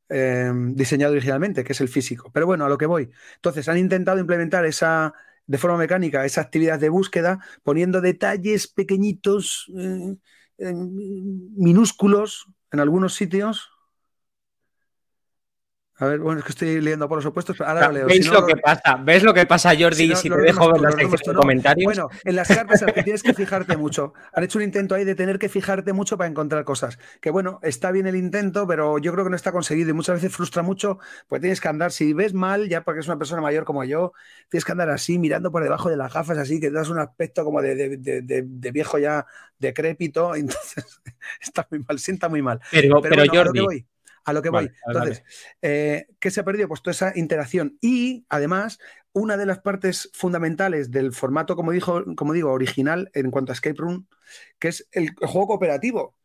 [0.08, 2.30] em, diseñado originalmente, que es el físico.
[2.32, 3.10] Pero bueno, a lo que voy.
[3.34, 5.12] Entonces, han intentado implementar esa
[5.46, 10.16] de forma mecánica esa actividad de búsqueda, poniendo detalles pequeñitos, eh,
[10.62, 13.70] minúsculos en algunos sitios
[16.02, 18.06] a ver, bueno, es que estoy leyendo por los opuestos, pero ahora lo leo.
[18.08, 18.96] ¿Ves lo que pasa?
[18.96, 21.84] ¿Ves lo que pasa, Jordi, si, te dejo ver los comentarios?
[21.84, 24.12] Bueno, en las cartas que tienes que fijarte mucho.
[24.32, 26.98] Han hecho un intento ahí de tener que fijarte mucho para encontrar cosas.
[27.20, 30.16] Que bueno, está bien el intento, pero yo creo que no está conseguido y muchas
[30.16, 30.98] veces frustra mucho,
[31.28, 34.12] pues tienes que andar, si ves mal, ya porque es una persona mayor como yo,
[34.48, 36.98] tienes que andar así, mirando por debajo de las gafas, así, que te das un
[36.98, 39.24] aspecto como de, viejo ya
[39.56, 41.00] decrépito, entonces
[41.40, 42.60] está muy mal, sienta muy mal.
[42.72, 43.86] Pero, pero, Jordi
[44.24, 44.70] a lo que voy.
[44.86, 45.24] Entonces,
[45.62, 46.68] eh, ¿qué se ha perdido?
[46.68, 47.78] Pues toda esa interacción.
[47.80, 48.78] Y además,
[49.12, 53.54] una de las partes fundamentales del formato, como, dijo, como digo, original en cuanto a
[53.54, 54.06] Escape Room,
[54.58, 56.16] que es el juego cooperativo.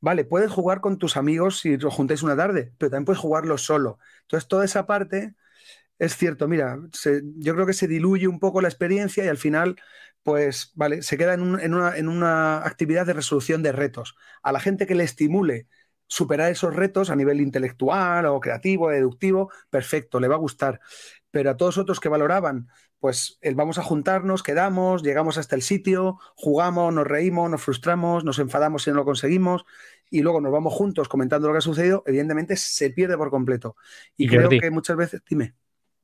[0.00, 3.56] Vale, puedes jugar con tus amigos si os juntáis una tarde, pero también puedes jugarlo
[3.56, 3.98] solo.
[4.22, 5.34] Entonces, toda esa parte
[5.98, 6.78] es cierto, mira,
[7.36, 9.76] yo creo que se diluye un poco la experiencia y al final,
[10.22, 14.16] pues, vale, se queda en, una, en una actividad de resolución de retos.
[14.42, 15.68] A la gente que le estimule
[16.06, 20.80] superar esos retos a nivel intelectual o creativo, deductivo, perfecto, le va a gustar.
[21.30, 22.68] Pero a todos otros que valoraban,
[23.00, 28.24] pues el vamos a juntarnos, quedamos, llegamos hasta el sitio, jugamos, nos reímos, nos frustramos,
[28.24, 29.64] nos enfadamos si no lo conseguimos
[30.10, 33.76] y luego nos vamos juntos comentando lo que ha sucedido, evidentemente se pierde por completo.
[34.16, 35.54] Y, creo que muchas veces, dime.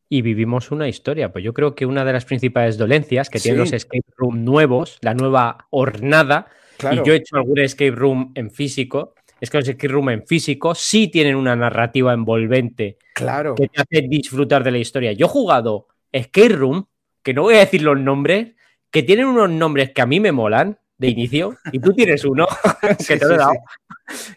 [0.09, 1.33] Y vivimos una historia.
[1.33, 4.99] Pues yo creo que una de las principales dolencias que tienen los escape room nuevos,
[5.03, 6.49] la nueva hornada,
[6.91, 10.27] y yo he hecho algún escape room en físico, es que los escape room en
[10.27, 13.55] físico sí tienen una narrativa envolvente claro.
[13.55, 15.13] que te hace disfrutar de la historia.
[15.13, 16.87] Yo he jugado escape room,
[17.23, 18.55] que no voy a decir los nombres,
[18.91, 22.47] que tienen unos nombres que a mí me molan de inicio, y tú tienes uno
[23.09, 23.55] que te lo he dado,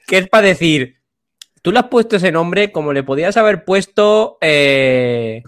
[0.07, 0.95] que es para decir,
[1.61, 5.43] tú le has puesto ese nombre como le podías haber puesto eh,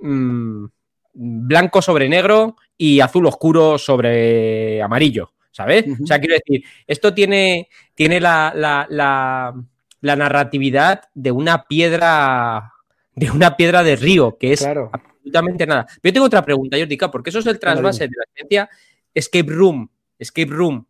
[0.00, 0.66] mm,
[1.14, 5.32] blanco sobre negro y azul oscuro sobre amarillo.
[5.50, 5.84] ¿Sabes?
[6.02, 12.72] O sea, quiero decir, esto tiene, tiene la, la, narratividad de una piedra,
[13.14, 15.86] de una piedra de río, que es absolutamente nada.
[16.00, 18.70] Pero yo tengo otra pregunta, Jordica, porque eso es el trasvase de la ciencia
[19.14, 19.88] escape room,
[20.18, 20.86] escape room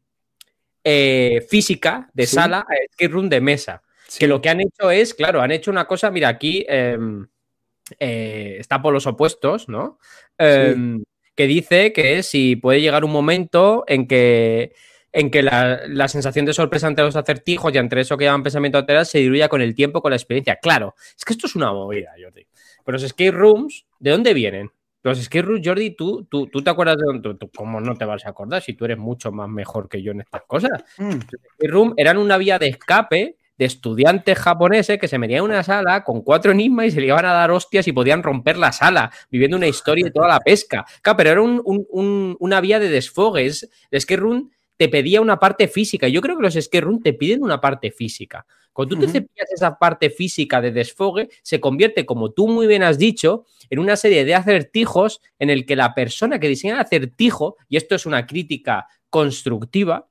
[0.85, 3.83] eh, física de sala a escape room de mesa.
[4.19, 7.27] Que lo que han hecho es, claro, han hecho una cosa, mira, aquí em,
[7.99, 9.99] eh, está por los opuestos, ¿no?
[10.39, 11.03] Em,
[11.39, 14.75] que dice que si puede llegar un momento en que,
[15.13, 18.77] en que la, sensación de sorpresa ante los acertijos y ante eso que llaman pensamiento
[18.81, 20.57] lateral se diluya con el tiempo, con la experiencia.
[20.57, 22.45] Claro, es que esto es una movida, Jordi.
[22.85, 24.73] Pero los escape rooms, ¿de dónde vienen?
[25.05, 27.49] Los escape rooms, Jordi, ¿tú, tú, tú te acuerdas de dónde?
[27.55, 30.23] ¿Cómo no te vas a acordar si tú eres mucho más mejor que yo en
[30.23, 30.83] estas cosas?
[30.97, 31.05] Mm.
[31.05, 35.45] Los escape rooms eran una vía de escape de estudiantes japoneses que se metían en
[35.45, 38.57] una sala con cuatro enigmas y se le iban a dar hostias y podían romper
[38.57, 40.87] la sala, viviendo una historia y toda la pesca.
[41.03, 43.69] Claro, pero era una vía de desfogues.
[43.91, 46.09] El skate room te pedía una parte física.
[46.09, 48.47] Yo creo que los skate room te piden una parte física.
[48.73, 52.85] Cuando tú te cepillas esa parte física de desfogue, se convierte, como tú muy bien
[52.85, 56.81] has dicho, en una serie de acertijos en el que la persona que diseña el
[56.81, 60.09] acertijo, y esto es una crítica constructiva,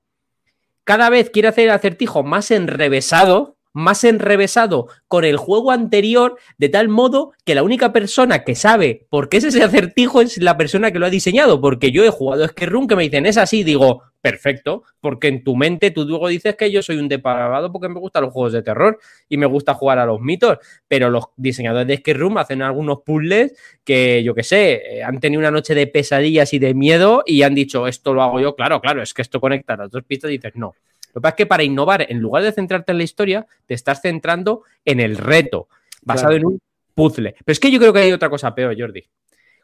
[0.88, 6.70] cada vez quiere hacer el acertijo más enrevesado, más enrevesado con el juego anterior, de
[6.70, 10.58] tal modo que la única persona que sabe por qué es ese acertijo es la
[10.58, 13.38] persona que lo ha diseñado, porque yo he jugado Escape Room que me dicen es
[13.38, 17.72] así, digo, perfecto, porque en tu mente tú luego dices que yo soy un depravado
[17.72, 19.00] porque me gustan los juegos de terror
[19.30, 20.58] y me gusta jugar a los mitos,
[20.88, 23.54] pero los diseñadores de Escape Room hacen algunos puzzles
[23.84, 27.44] que, yo qué sé, eh, han tenido una noche de pesadillas y de miedo y
[27.44, 30.32] han dicho, esto lo hago yo, claro, claro, es que esto conecta las dos pistas
[30.32, 30.74] y dices, no.
[31.14, 33.74] Lo que pasa es que para innovar, en lugar de centrarte en la historia, te
[33.74, 35.68] estás centrando en el reto,
[36.02, 36.62] basado en un
[36.94, 37.36] puzzle.
[37.44, 39.04] Pero es que yo creo que hay otra cosa peor, Jordi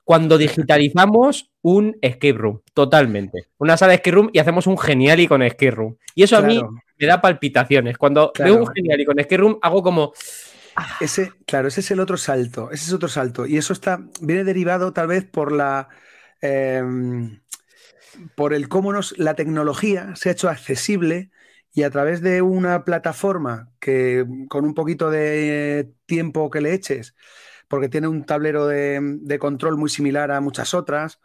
[0.04, 3.48] cuando digitalizamos un escape room, totalmente.
[3.58, 5.98] Una sala de escape room y hacemos un geniali con escape room.
[6.14, 6.62] Y eso a mí
[6.98, 7.98] me da palpitaciones.
[7.98, 10.14] Cuando veo un geniali con escape room, hago como.
[10.76, 10.98] Ah.
[11.00, 12.70] Ese, claro, ese es el otro salto.
[12.72, 13.46] Ese es otro salto.
[13.46, 15.88] Y eso está, viene derivado tal vez por la.
[16.42, 17.40] Em,
[18.36, 21.32] por el cómo nos, la tecnología se ha hecho accesible
[21.74, 27.16] y a través de una plataforma que con un poquito de tiempo que le eches
[27.74, 31.20] porque tiene un tablero de, control muy similar a muchas otras,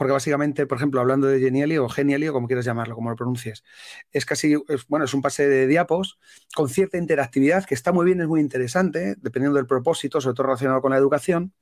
[0.00, 3.16] porque básicamente, por ejemplo, hablando de Geniali o Geniali o como quieras llamarlo, como lo
[3.16, 3.64] pronuncies,
[4.12, 4.54] es casi,
[4.88, 6.18] bueno, es un pase de diapos
[6.54, 10.46] con cierta interactividad que está muy bien, es muy interesante, dependiendo del propósito, sobre todo
[10.46, 11.52] relacionado con la educación.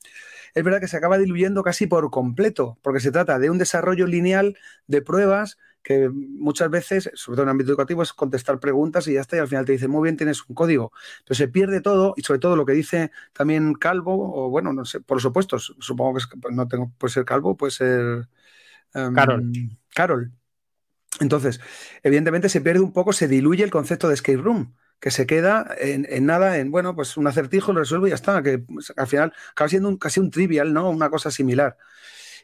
[0.55, 4.07] Es verdad que se acaba diluyendo casi por completo, porque se trata de un desarrollo
[4.07, 5.59] lineal de pruebas
[5.89, 9.37] que muchas veces, sobre todo en el ámbito educativo, es contestar preguntas y ya está,
[9.37, 10.93] y al final te dicen, muy bien, tienes un código,
[11.25, 14.85] pero se pierde todo y sobre todo lo que dice también Calvo, o bueno, no
[14.85, 18.29] sé, por los opuestos, supongo que no tengo, puede ser Calvo, puede ser...
[18.93, 19.53] Um, Carol.
[19.95, 20.33] Carol.
[21.21, 21.59] Entonces,
[22.03, 25.75] evidentemente se pierde un poco, se diluye el concepto de escape room, que se queda
[25.79, 29.07] en, nada, en, bueno, pues un acertijo, lo resuelvo y ya está, que pues, al
[29.07, 30.91] final acaba siendo un, casi un trivial, ¿no?
[30.91, 31.79] Una cosa similar.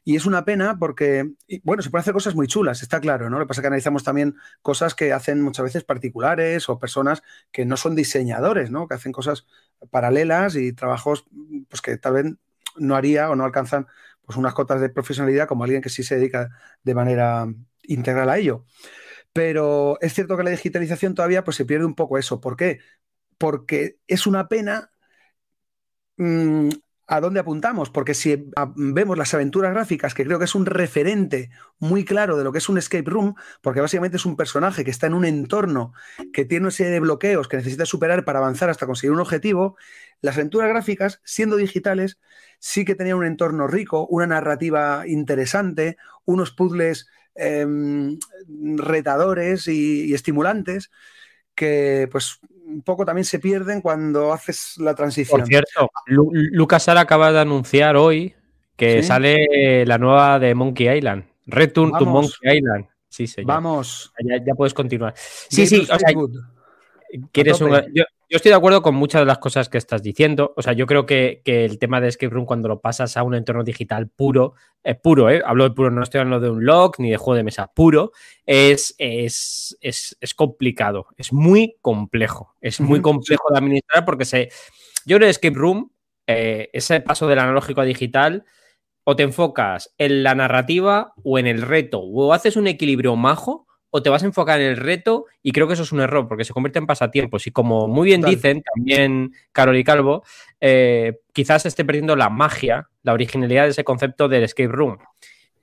[0.04, 1.32] Y es una pena porque,
[1.62, 3.38] bueno, se pueden hacer cosas muy chulas, está claro, ¿no?
[3.38, 7.22] Lo que pasa es que analizamos también cosas que hacen muchas veces particulares o personas
[7.50, 8.86] que no son diseñadores, ¿no?
[8.86, 9.46] Que hacen cosas
[9.90, 11.24] paralelas y trabajos
[11.68, 12.26] pues, que tal vez
[12.76, 13.86] no haría o no alcanzan
[14.26, 16.50] pues unas cotas de profesionalidad como alguien que sí se dedica
[16.82, 17.46] de manera
[17.82, 18.64] integral a ello.
[19.32, 22.40] Pero es cierto que la digitalización todavía pues, se pierde un poco eso.
[22.40, 22.80] ¿Por qué?
[23.38, 24.90] Porque es una pena
[26.16, 26.68] mm,
[27.06, 31.50] a dónde apuntamos, porque si vemos las aventuras gráficas, que creo que es un referente
[31.78, 34.90] muy claro de lo que es un escape room, porque básicamente es un personaje que
[34.90, 35.92] está en un entorno
[36.32, 39.76] que tiene una serie de bloqueos que necesita superar para avanzar hasta conseguir un objetivo,
[40.22, 42.18] las aventuras gráficas, siendo digitales,
[42.58, 48.18] sí que tenían un entorno rico, una narrativa interesante, unos puzzles em,
[48.76, 50.90] retadores y estimulantes
[51.54, 52.40] que pues
[52.74, 55.40] un poco también se pierden cuando haces la transición.
[55.40, 58.34] Por cierto, Lucas acaba de anunciar hoy
[58.76, 61.24] que sale la nueva de Monkey Island.
[61.46, 62.86] Return to Monkey Island.
[63.08, 63.48] Sí, señor.
[63.48, 64.12] Vamos.
[64.24, 65.14] Ya, puedes continuar.
[65.16, 65.86] Sí, sí.
[67.30, 70.54] quieres un, yo estoy de acuerdo con muchas de las cosas que estás diciendo.
[70.56, 73.34] O sea, yo creo que, el tema de Escape Room cuando lo pasas a un
[73.34, 75.42] entorno digital puro, es puro, ¿eh?
[75.44, 78.12] Hablo de puro, no estoy hablando de un log ni de juego de mesa, puro,
[78.46, 84.50] es, es, es, complicado, es muy complejo, es muy complejo de administrar porque se...
[85.06, 85.92] Yo creo que Escape Room,
[86.26, 88.44] eh, ese paso del analógico a digital,
[89.04, 93.66] o te enfocas en la narrativa o en el reto, o haces un equilibrio majo
[93.96, 96.26] o te vas a enfocar en el reto y creo que eso es un error
[96.26, 100.24] porque se convierte en pasatiempos y como muy bien dicen también Carol y Calvo,
[100.60, 104.98] eh, quizás esté perdiendo la magia, la originalidad de ese concepto del escape room.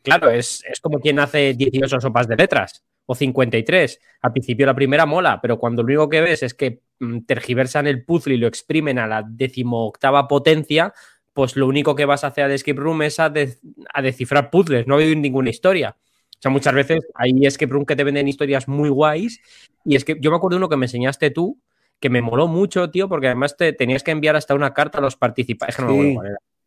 [0.02, 4.00] Claro, es, como quien hace 18 sopas de letras o 53.
[4.22, 7.86] Al principio la primera mola, pero cuando lo único que ves es que mm, tergiversan
[7.86, 10.94] el puzzle y lo exprimen a la decimoctava potencia,
[11.34, 14.88] pues lo único que vas a hacer al escape room es a, a descifrar puzzles,
[14.88, 15.98] no hay ninguna historia.
[16.42, 19.40] O sea, muchas veces hay escape room que te venden historias muy guays.
[19.86, 21.60] Y es que yo me acuerdo de uno que me enseñaste tú,
[22.00, 25.02] que me moló mucho, tío, porque además te tenías que enviar hasta una carta a
[25.02, 25.78] los participantes.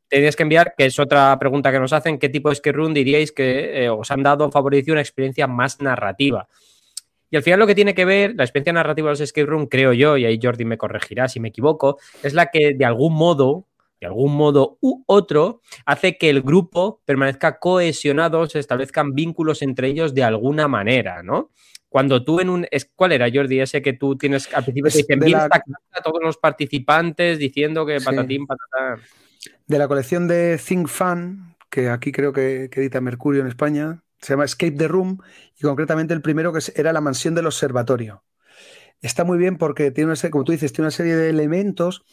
[0.07, 2.95] Tenías que enviar, que es otra pregunta que nos hacen, ¿qué tipo de escape room
[2.95, 6.47] diríais que eh, os han dado, favorecido una experiencia más narrativa?
[7.29, 9.67] Y al final lo que tiene que ver, la experiencia narrativa de los escape room,
[9.67, 13.15] creo yo, y ahí Jordi me corregirá si me equivoco, es la que de algún
[13.15, 13.67] modo
[14.05, 19.89] de algún modo u otro, hace que el grupo permanezca cohesionado, se establezcan vínculos entre
[19.89, 21.51] ellos de alguna manera, ¿no?
[21.89, 22.67] Cuando tú en un...
[22.95, 27.39] ¿Cuál era, Jordi, ese que tú tienes al principio te dicen, a todos los participantes
[27.39, 29.01] diciendo que patatín, patatán?
[29.67, 34.35] De la colección de Think Fun, que aquí creo que, edita Mercurio en España, se
[34.35, 35.19] llama Escape the Room,
[35.59, 38.23] y concretamente el primero que era la mansión del observatorio.
[39.01, 42.05] Está muy bien porque tiene una serie, como tú dices, tiene una serie de elementos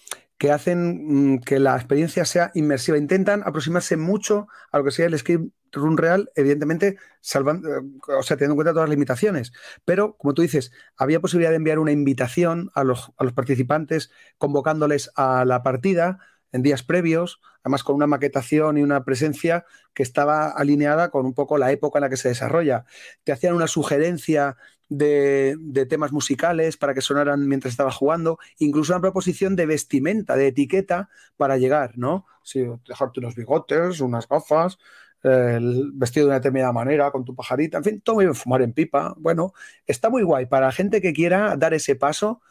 [0.42, 2.98] que hacen mm, que la experiencia sea inmersiva.
[2.98, 8.24] Intentan aproximarse mucho a lo que sea el escape room real, evidentemente, salvando, eh, o
[8.24, 9.54] sea, teniendo en cuenta todas las limitaciones.
[9.86, 14.10] Pero, como tú dices, había posibilidad de enviar una invitación a los, a los participantes,
[14.40, 16.18] convocándoles a la partida
[16.52, 21.36] en días previos, además con una maquetación y una presencia que estaba alineada con un
[21.36, 22.86] poco la época en la que se desarrolla.
[23.24, 24.58] Te hacían una sugerencia
[24.92, 30.48] de, temas musicales para que sonaran mientras estaba jugando, incluso una proposición de vestimenta, de
[30.48, 32.26] etiqueta para llegar, ¿no?
[32.44, 34.78] Sí, dejarte unos bigotes, unas gafas,
[35.24, 38.62] el vestido de una determinada manera, con tu pajarita, en fin, todo muy bien, fumar
[38.62, 39.14] en pipa.
[39.18, 39.54] Bueno,
[39.88, 40.48] está muy guay.
[40.48, 42.42] Para la gente que quiera dar ese paso,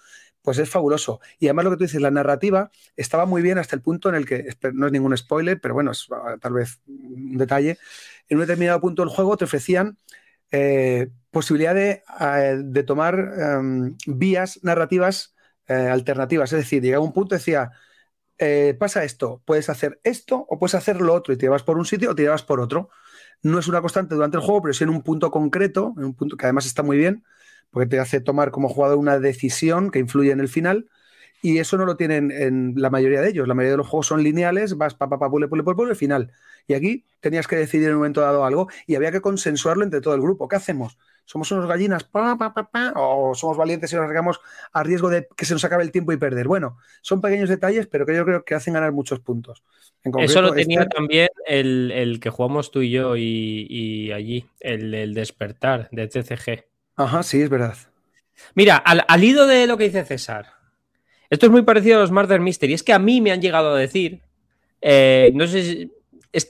[0.41, 1.21] pues es fabuloso.
[1.39, 4.15] Y además lo que tú dices, la narrativa estaba muy bien hasta el punto en
[4.15, 7.77] el que, no es ningún spoiler, pero bueno, es ah, tal vez un detalle,
[8.29, 9.99] en un determinado punto del juego te ofrecían
[10.51, 15.35] eh, posibilidad de, eh, tomar em, vías narrativas
[15.69, 16.53] eh, alternativas.
[16.53, 17.71] Es decir, llegaba un punto decía,
[18.79, 21.85] pasa esto, puedes hacer esto o puedes hacer lo otro y te llevas por un
[21.85, 22.91] sitio o te llevas por otro.
[23.43, 26.15] No es una constante durante el juego, pero sí en un punto concreto, en un
[26.15, 27.25] punto que además está muy bien,
[27.71, 30.89] porque te hace tomar como jugador una decisión que influye en el final.
[31.43, 33.49] Y eso no lo tienen en la mayoría de ellos.
[33.49, 35.97] La mayoría de los juegos son lineales, vas pa, pa, pa, pule, pule, pule, el
[35.97, 36.33] final.
[36.67, 40.01] Y aquí tenías que decidir en un momento dado algo y había que consensuarlo entre
[40.01, 40.49] todo el grupo.
[40.49, 40.99] ¿Qué hacemos?
[41.25, 44.41] ¿Somos unos gallinas pa, pa, pa, pa, o somos valientes y nos arriesgamos
[44.73, 46.47] a riesgo de que se nos acabe el tiempo y perder?
[46.47, 49.63] Bueno, son pequeños detalles, pero que yo creo que hacen ganar muchos puntos.
[50.19, 55.15] Eso lo tenía este también el, que jugamos tú y yo y, allí, el, el
[55.15, 56.65] despertar de TCG.
[56.97, 57.77] Ajá, sí, es verdad.
[58.55, 60.60] Mira, al, al hilo de lo que dice César,
[61.31, 62.75] esto es muy parecido a los Murder Mystery.
[62.75, 64.21] Es que a mí me han llegado a decir,
[64.81, 65.93] eh, no sé si,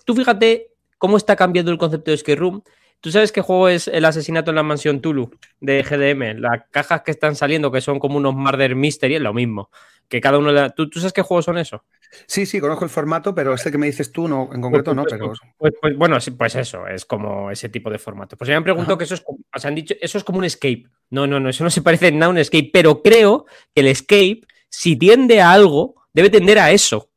[0.04, 2.62] tú fíjate cómo está cambiando el concepto de Escape Room.
[3.00, 6.40] ¿Tú sabes qué juego es el asesinato en la mansión Tulu de GDM?
[6.40, 9.70] Las cajas que están saliendo, que son como unos Murder Mystery, es lo mismo.
[10.08, 10.70] Que cada uno.
[10.70, 11.84] ¿Tú, ¿Tú, sabes qué juegos son eso?
[12.26, 15.04] Sí, sí, conozco el formato, pero este que me dices tú, no, en concreto no,
[15.04, 15.32] pero.
[15.56, 18.36] Pues, pues, bueno, pues eso, es como ese tipo de formato.
[18.36, 20.38] Pues ya me han preguntado que eso es, o sea, han dicho, eso es como
[20.38, 20.84] un escape.
[21.10, 23.82] No, no, no, eso no se parece en nada a un escape, pero creo que
[23.82, 24.40] el escape,
[24.70, 27.10] si tiende a algo, debe tender a eso.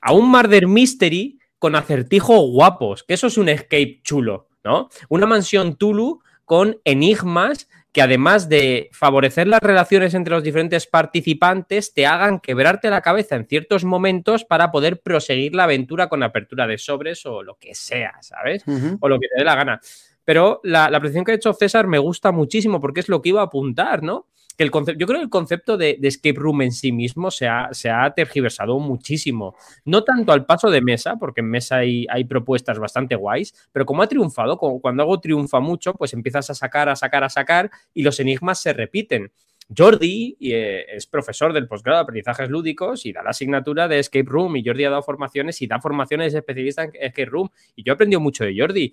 [0.00, 4.88] A un murder mystery con acertijos guapos, que eso es un escape chulo, ¿no?
[5.08, 11.92] Una mansión Tulu con enigmas que además de favorecer las relaciones entre los diferentes participantes,
[11.92, 16.66] te hagan quebrarte la cabeza en ciertos momentos para poder proseguir la aventura con apertura
[16.66, 18.64] de sobres o lo que sea, ¿sabes?
[19.00, 19.80] O lo que te dé la gana.
[20.24, 23.42] Pero la, la que ha hecho César me gusta muchísimo porque es lo que iba
[23.42, 24.28] a apuntar, ¿no?
[24.56, 27.68] Que el yo creo que el concepto de, escape room en sí mismo se ha,
[27.72, 29.56] se ha, tergiversado muchísimo.
[29.84, 33.86] No tanto al paso de mesa, porque en mesa hay, hay propuestas bastante guays, pero
[33.86, 37.70] como ha triunfado, cuando algo triunfa mucho, pues empiezas a sacar, a sacar, a sacar
[37.94, 39.32] y los enigmas se repiten.
[39.74, 44.28] Jordi eh, es profesor del posgrado de aprendizajes lúdicos y da la asignatura de Escape
[44.28, 47.92] Room y Jordi ha dado formaciones y da formaciones especialistas en Escape Room y yo
[47.92, 48.92] he aprendido mucho de Jordi.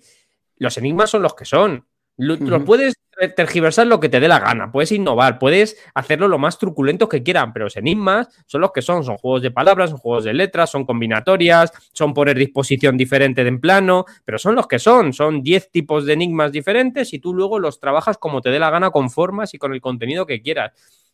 [0.56, 1.86] Los enigmas son los que son.
[2.22, 3.00] Lo, puedes
[3.34, 7.22] tergiversar lo que te dé la gana, puedes innovar, puedes hacerlo lo más truculento que
[7.22, 10.34] quieran, pero los enigmas son los que son, son juegos de palabras, son juegos de
[10.34, 15.14] letras, son combinatorias, son poner disposición diferente de en plano, pero son los que son,
[15.14, 18.68] son 10 tipos de enigmas diferentes y tú luego los trabajas como te dé la
[18.68, 20.72] gana con formas y con el contenido que quieras.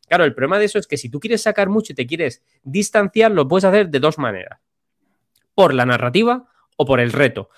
[0.09, 2.43] Claro, el problema de eso es que si tú quieres sacar mucho y te quieres
[2.65, 4.59] distanciar, lo puedes hacer de dos maneras,
[5.55, 6.47] por la narrativa
[6.77, 7.49] o por el reto.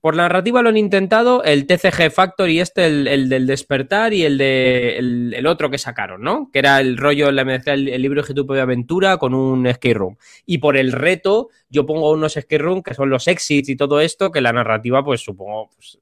[0.00, 4.22] Por la narrativa lo han intentado el TCG Factor y este, el, del despertar y
[4.22, 6.50] el de el, otro que sacaron, ¿no?
[6.52, 10.16] Que era el rollo, la el, el libro de de aventura con un skate room.
[10.46, 14.00] Y por el reto, yo pongo unos skate room que son los exits y todo
[14.00, 15.98] esto, que la narrativa, pues supongo, pues,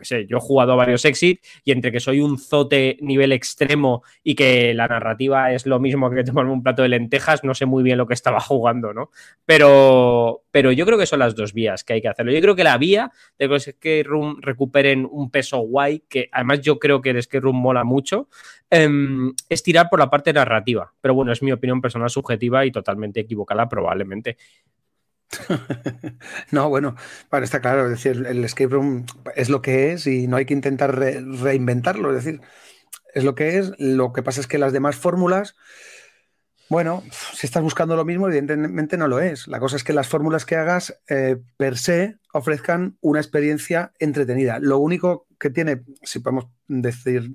[0.00, 3.30] qué sé, yo he jugado a varios exit y entre que soy un zote nivel
[3.32, 7.54] extremo y que la narrativa es lo mismo que tomarme un plato de lentejas, no
[7.54, 9.10] sé muy bien lo que estaba jugando, ¿no?
[9.46, 12.32] Pero, pero yo creo que son las dos vías que hay que hacerlo.
[12.32, 16.28] Yo creo que la vía de que los skate room recuperen un peso guay, que
[16.32, 18.28] además yo creo que el skate room mola mucho,
[18.70, 20.92] em, es tirar por la parte narrativa.
[21.00, 24.36] Pero bueno, es mi opinión personal subjetiva y totalmente equivocada probablemente.
[26.50, 26.96] no, bueno,
[27.30, 29.06] bueno, está claro, es decir, el escape room
[29.36, 32.40] es lo que es y no hay que intentar reinventarlo, es decir,
[33.14, 33.72] es lo que es.
[33.78, 35.56] Lo que pasa es que las demás fórmulas,
[36.68, 37.02] bueno,
[37.34, 39.48] si estás buscando lo mismo, evidentemente no lo es.
[39.48, 44.58] La cosa es que las fórmulas que hagas eh, per se ofrezcan una experiencia entretenida.
[44.60, 47.32] Lo único que tiene, si podemos decir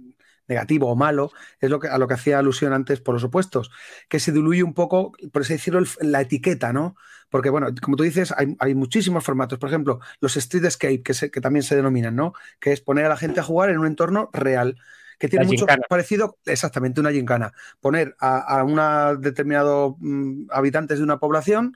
[0.47, 3.71] negativo o malo, es lo que, a lo que hacía alusión antes por los opuestos,
[4.09, 6.95] que se diluye un poco, por así decirlo, la etiqueta, ¿no?
[7.29, 9.59] Porque, bueno, como tú dices, hay, muchísimos formatos.
[9.59, 12.33] Por ejemplo, los Street Escape, que, que también se denominan, ¿no?
[12.59, 14.77] Que es poner a la gente a jugar en un entorno real.
[15.19, 17.51] Que tiene mucho parecido, exactamente, una gincana.
[17.79, 21.75] Poner a, a una determinado mm, habitantes de una población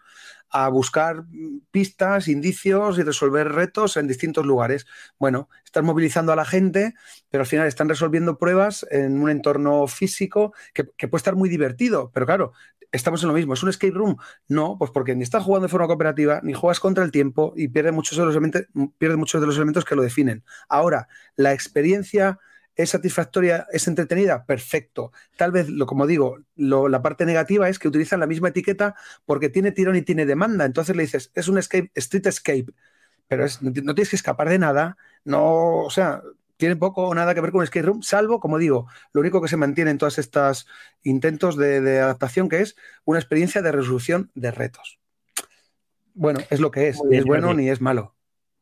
[0.49, 1.25] a buscar
[1.71, 4.87] pistas, indicios y resolver retos en distintos lugares.
[5.19, 6.95] Bueno, están movilizando a la gente,
[7.29, 12.11] pero al final están resolviendo pruebas en un entorno físico que, puede estar muy divertido,
[12.13, 12.53] pero claro,
[12.91, 13.53] estamos en lo mismo.
[13.53, 14.17] ¿Es un escape room?
[14.47, 17.67] No, pues porque ni estás jugando de forma cooperativa, ni juegas contra el tiempo y
[17.67, 18.63] pierde muchos de los elementos,
[18.97, 20.43] pierde muchos de los elementos que lo definen.
[20.67, 22.39] Ahora, la experiencia
[22.79, 23.67] ¿Es satisfactoria?
[23.73, 24.45] ¿Es entretenida?
[24.45, 25.11] Perfecto.
[25.35, 29.49] Tal vez, lo, como digo, la parte negativa es que utilizan la misma etiqueta porque
[29.49, 30.63] tiene tirón y tiene demanda.
[30.63, 32.67] Entonces le dices, es un escape, street escape,
[33.27, 34.95] pero no tienes que escapar de nada.
[35.25, 36.21] No, o sea,
[36.55, 39.49] tiene poco o nada que ver con escape room, salvo, como digo, lo único que
[39.49, 40.65] se mantiene en todos estos
[41.03, 44.99] intentos de, adaptación, que es una experiencia de resolución de retos.
[46.13, 48.15] Bueno, es lo que es, ni es bueno ni es malo.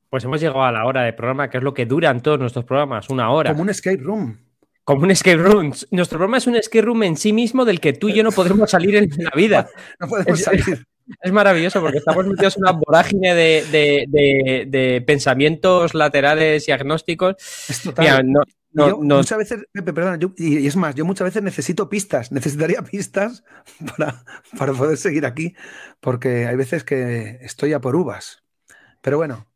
[0.09, 2.65] Pues hemos llegado a la hora de programa, que es lo que duran todos nuestros
[2.65, 3.51] programas, una hora.
[3.51, 4.37] Como un escape room.
[4.83, 5.73] Como un escape room.
[5.91, 8.31] Nuestro programa es un escape room en sí mismo del que tú y yo no
[8.31, 9.67] podremos salir en la vida.
[9.99, 10.85] No podemos salir.
[11.21, 17.35] Es maravilloso porque estamos metidos en una vorágine de, pensamientos laterales y agnósticos.
[17.69, 18.27] Es total.
[18.73, 23.43] Muchas veces, perdona, y es más, yo muchas veces necesito pistas, necesitaría pistas
[23.97, 24.23] para,
[24.57, 25.55] para poder seguir aquí,
[25.99, 28.43] porque hay veces que estoy a por uvas.
[29.01, 29.47] Pero bueno,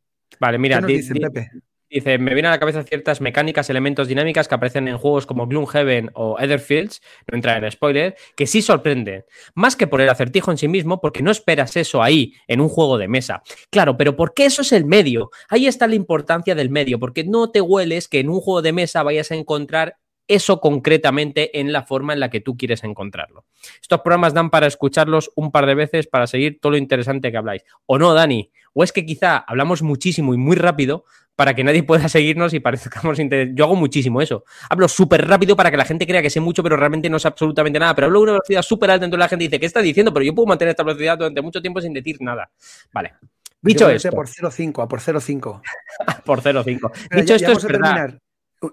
[0.41, 4.97] Vale, mira, dice, me vienen a la cabeza ciertas mecánicas, elementos dinámicas que aparecen en
[4.97, 9.23] juegos como Gloomhaven o Etherfields, no entra en spoiler, que sí sorprenden.
[9.53, 12.69] Más que por el acertijo en sí mismo, porque no esperas eso ahí, en un
[12.69, 13.43] juego de mesa.
[13.69, 15.29] Claro, pero ¿por qué eso es el medio?
[15.47, 18.73] Ahí está la importancia del medio, porque no te hueles que en un juego de
[18.73, 19.97] mesa vayas a encontrar
[20.35, 23.45] eso concretamente en la forma en la que tú quieres encontrarlo.
[23.81, 27.37] Estos programas dan para escucharlos un par de veces para seguir todo lo interesante que
[27.37, 27.63] habláis.
[27.85, 28.49] ¿O no, Dani?
[28.73, 31.03] ¿O es que quizá hablamos muchísimo y muy rápido
[31.35, 33.17] para que nadie pueda seguirnos y parezcamos
[33.53, 34.45] Yo hago muchísimo eso.
[34.69, 37.27] Hablo súper rápido para que la gente crea que sé mucho, pero realmente no sé
[37.27, 37.93] absolutamente nada.
[37.93, 40.13] Pero hablo a una velocidad súper alta, entonces la gente dice, ¿qué está diciendo?
[40.13, 42.49] Pero yo puedo mantener esta velocidad durante mucho tiempo sin decir nada.
[42.93, 43.15] Vale.
[43.61, 44.09] Dicho esto.
[44.11, 45.61] por 0,5, a por 0,5.
[46.25, 46.91] por 0,5.
[47.15, 48.17] Dicho esto, es verdad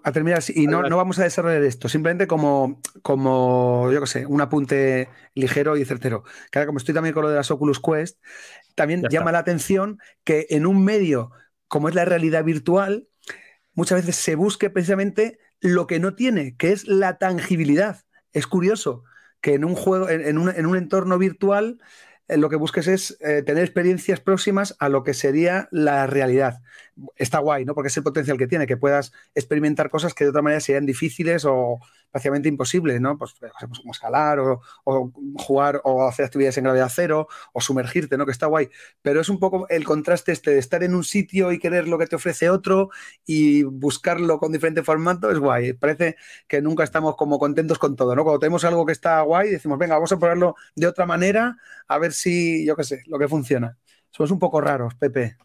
[0.05, 4.26] a terminar, y no, no, vamos a desarrollar esto, simplemente como, como yo qué sé,
[4.26, 6.24] un apunte ligero y certero.
[6.51, 8.18] Que como estoy también con lo de las Oculus Quest,
[8.74, 11.30] también llama la atención que en un medio
[11.68, 13.09] como es la realidad virtual,
[13.74, 18.01] muchas veces se busque precisamente lo que no tiene, que es la tangibilidad.
[18.32, 19.05] Es curioso
[19.41, 21.78] que en un juego, en, un, en un entorno virtual,
[22.26, 26.61] eh, lo que busques es eh, tener experiencias próximas a lo que sería la realidad.
[27.16, 27.74] Está guay, ¿no?
[27.74, 30.86] Porque es el potencial que tiene, que puedas experimentar cosas que de otra manera serían
[30.86, 31.78] difíciles o
[32.11, 33.16] prácticamente imposibles, ¿no?
[33.18, 34.61] Pues, pues, como escalar o,
[35.36, 38.24] jugar o hacer actividades en gravedad cero o sumergirte, ¿no?
[38.24, 38.68] Que está guay.
[39.03, 41.99] Pero es un poco el contraste este de estar en un sitio y querer lo
[41.99, 42.90] que te ofrece otro
[43.26, 45.74] y buscarlo con diferente formato, es guay.
[45.74, 48.24] Parece que nunca estamos como contentos con todo, ¿no?
[48.24, 51.99] Cuando tenemos algo que está guay, decimos, venga, vamos a probarlo de otra manera, a
[51.99, 53.76] ver si, yo qué sé, lo que funciona.
[54.11, 55.36] Somos un poco raros, Pepe.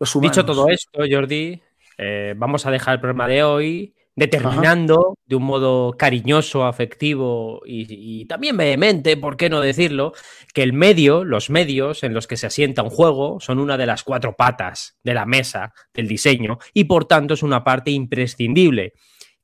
[0.00, 1.60] Los Dicho todo esto, Jordi,
[1.98, 8.24] eh, vamos a dejar el programa de hoy determinando de un modo cariñoso, afectivo y,
[8.24, 10.14] también vehemente, ¿por qué no decirlo?,
[10.54, 13.84] que el medio, los medios en los que se asienta un juego son una de
[13.84, 18.94] las cuatro patas de la mesa del diseño y por tanto es una parte imprescindible.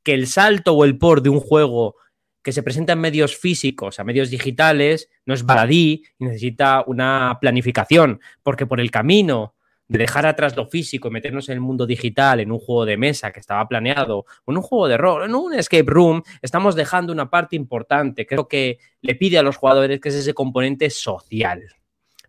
[0.03, 1.97] Que el salto o el por de un juego
[2.43, 7.37] que se presenta en medios físicos a medios digitales no es baladí y necesita una
[7.43, 9.56] planificación, porque por el camino
[9.89, 12.97] de dejar atrás lo físico y meternos en el mundo digital, en un juego de
[12.97, 17.13] mesa que estaba planeado, en un juego de rol, en un escape room, estamos dejando
[17.13, 21.63] una parte importante, creo que le pide a los jugadores, que es ese componente social.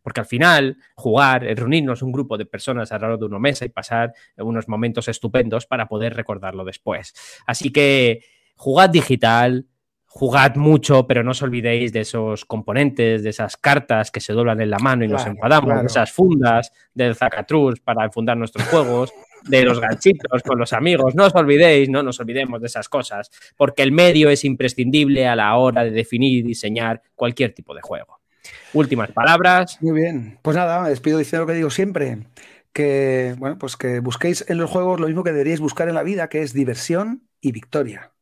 [0.01, 4.13] Porque al final, jugar, reunirnos un grupo de personas alrededor de una mesa y pasar
[4.37, 7.13] unos momentos estupendos para poder recordarlo después.
[7.45, 8.21] Así que
[8.55, 9.65] jugad digital,
[10.17, 14.59] jugad mucho, pero no os olvidéis de esos componentes, de esas cartas que se doblan
[14.59, 19.13] en la mano y nos enfadamos, de esas fundas del Zacatrus para enfundar nuestros juegos,
[19.43, 21.13] de los ganchitos con los amigos.
[21.13, 25.35] No os olvidéis, no nos olvidemos de esas cosas, porque el medio es imprescindible a
[25.35, 28.19] la hora de definir y diseñar cualquier tipo de juego.
[28.73, 29.77] Últimas palabras.
[29.81, 30.39] Muy bien.
[30.41, 32.23] Pues nada, despido diciendo lo que digo siempre.
[32.73, 36.01] Que, bueno, pues que busquéis en los juegos lo mismo que deberíais buscar en la
[36.01, 38.13] vida, que es diversión y victoria.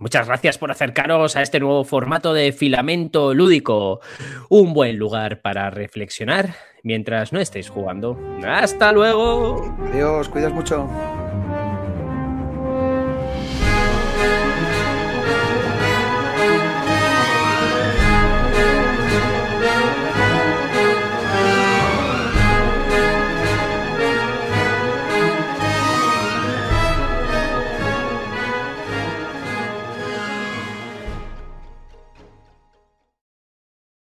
[0.00, 4.00] Muchas gracias por acercaros a este nuevo formato de filamento lúdico.
[4.48, 8.18] Un buen lugar para reflexionar mientras no estéis jugando.
[8.42, 9.76] ¡Hasta luego!
[9.92, 10.88] Adiós, cuidas mucho.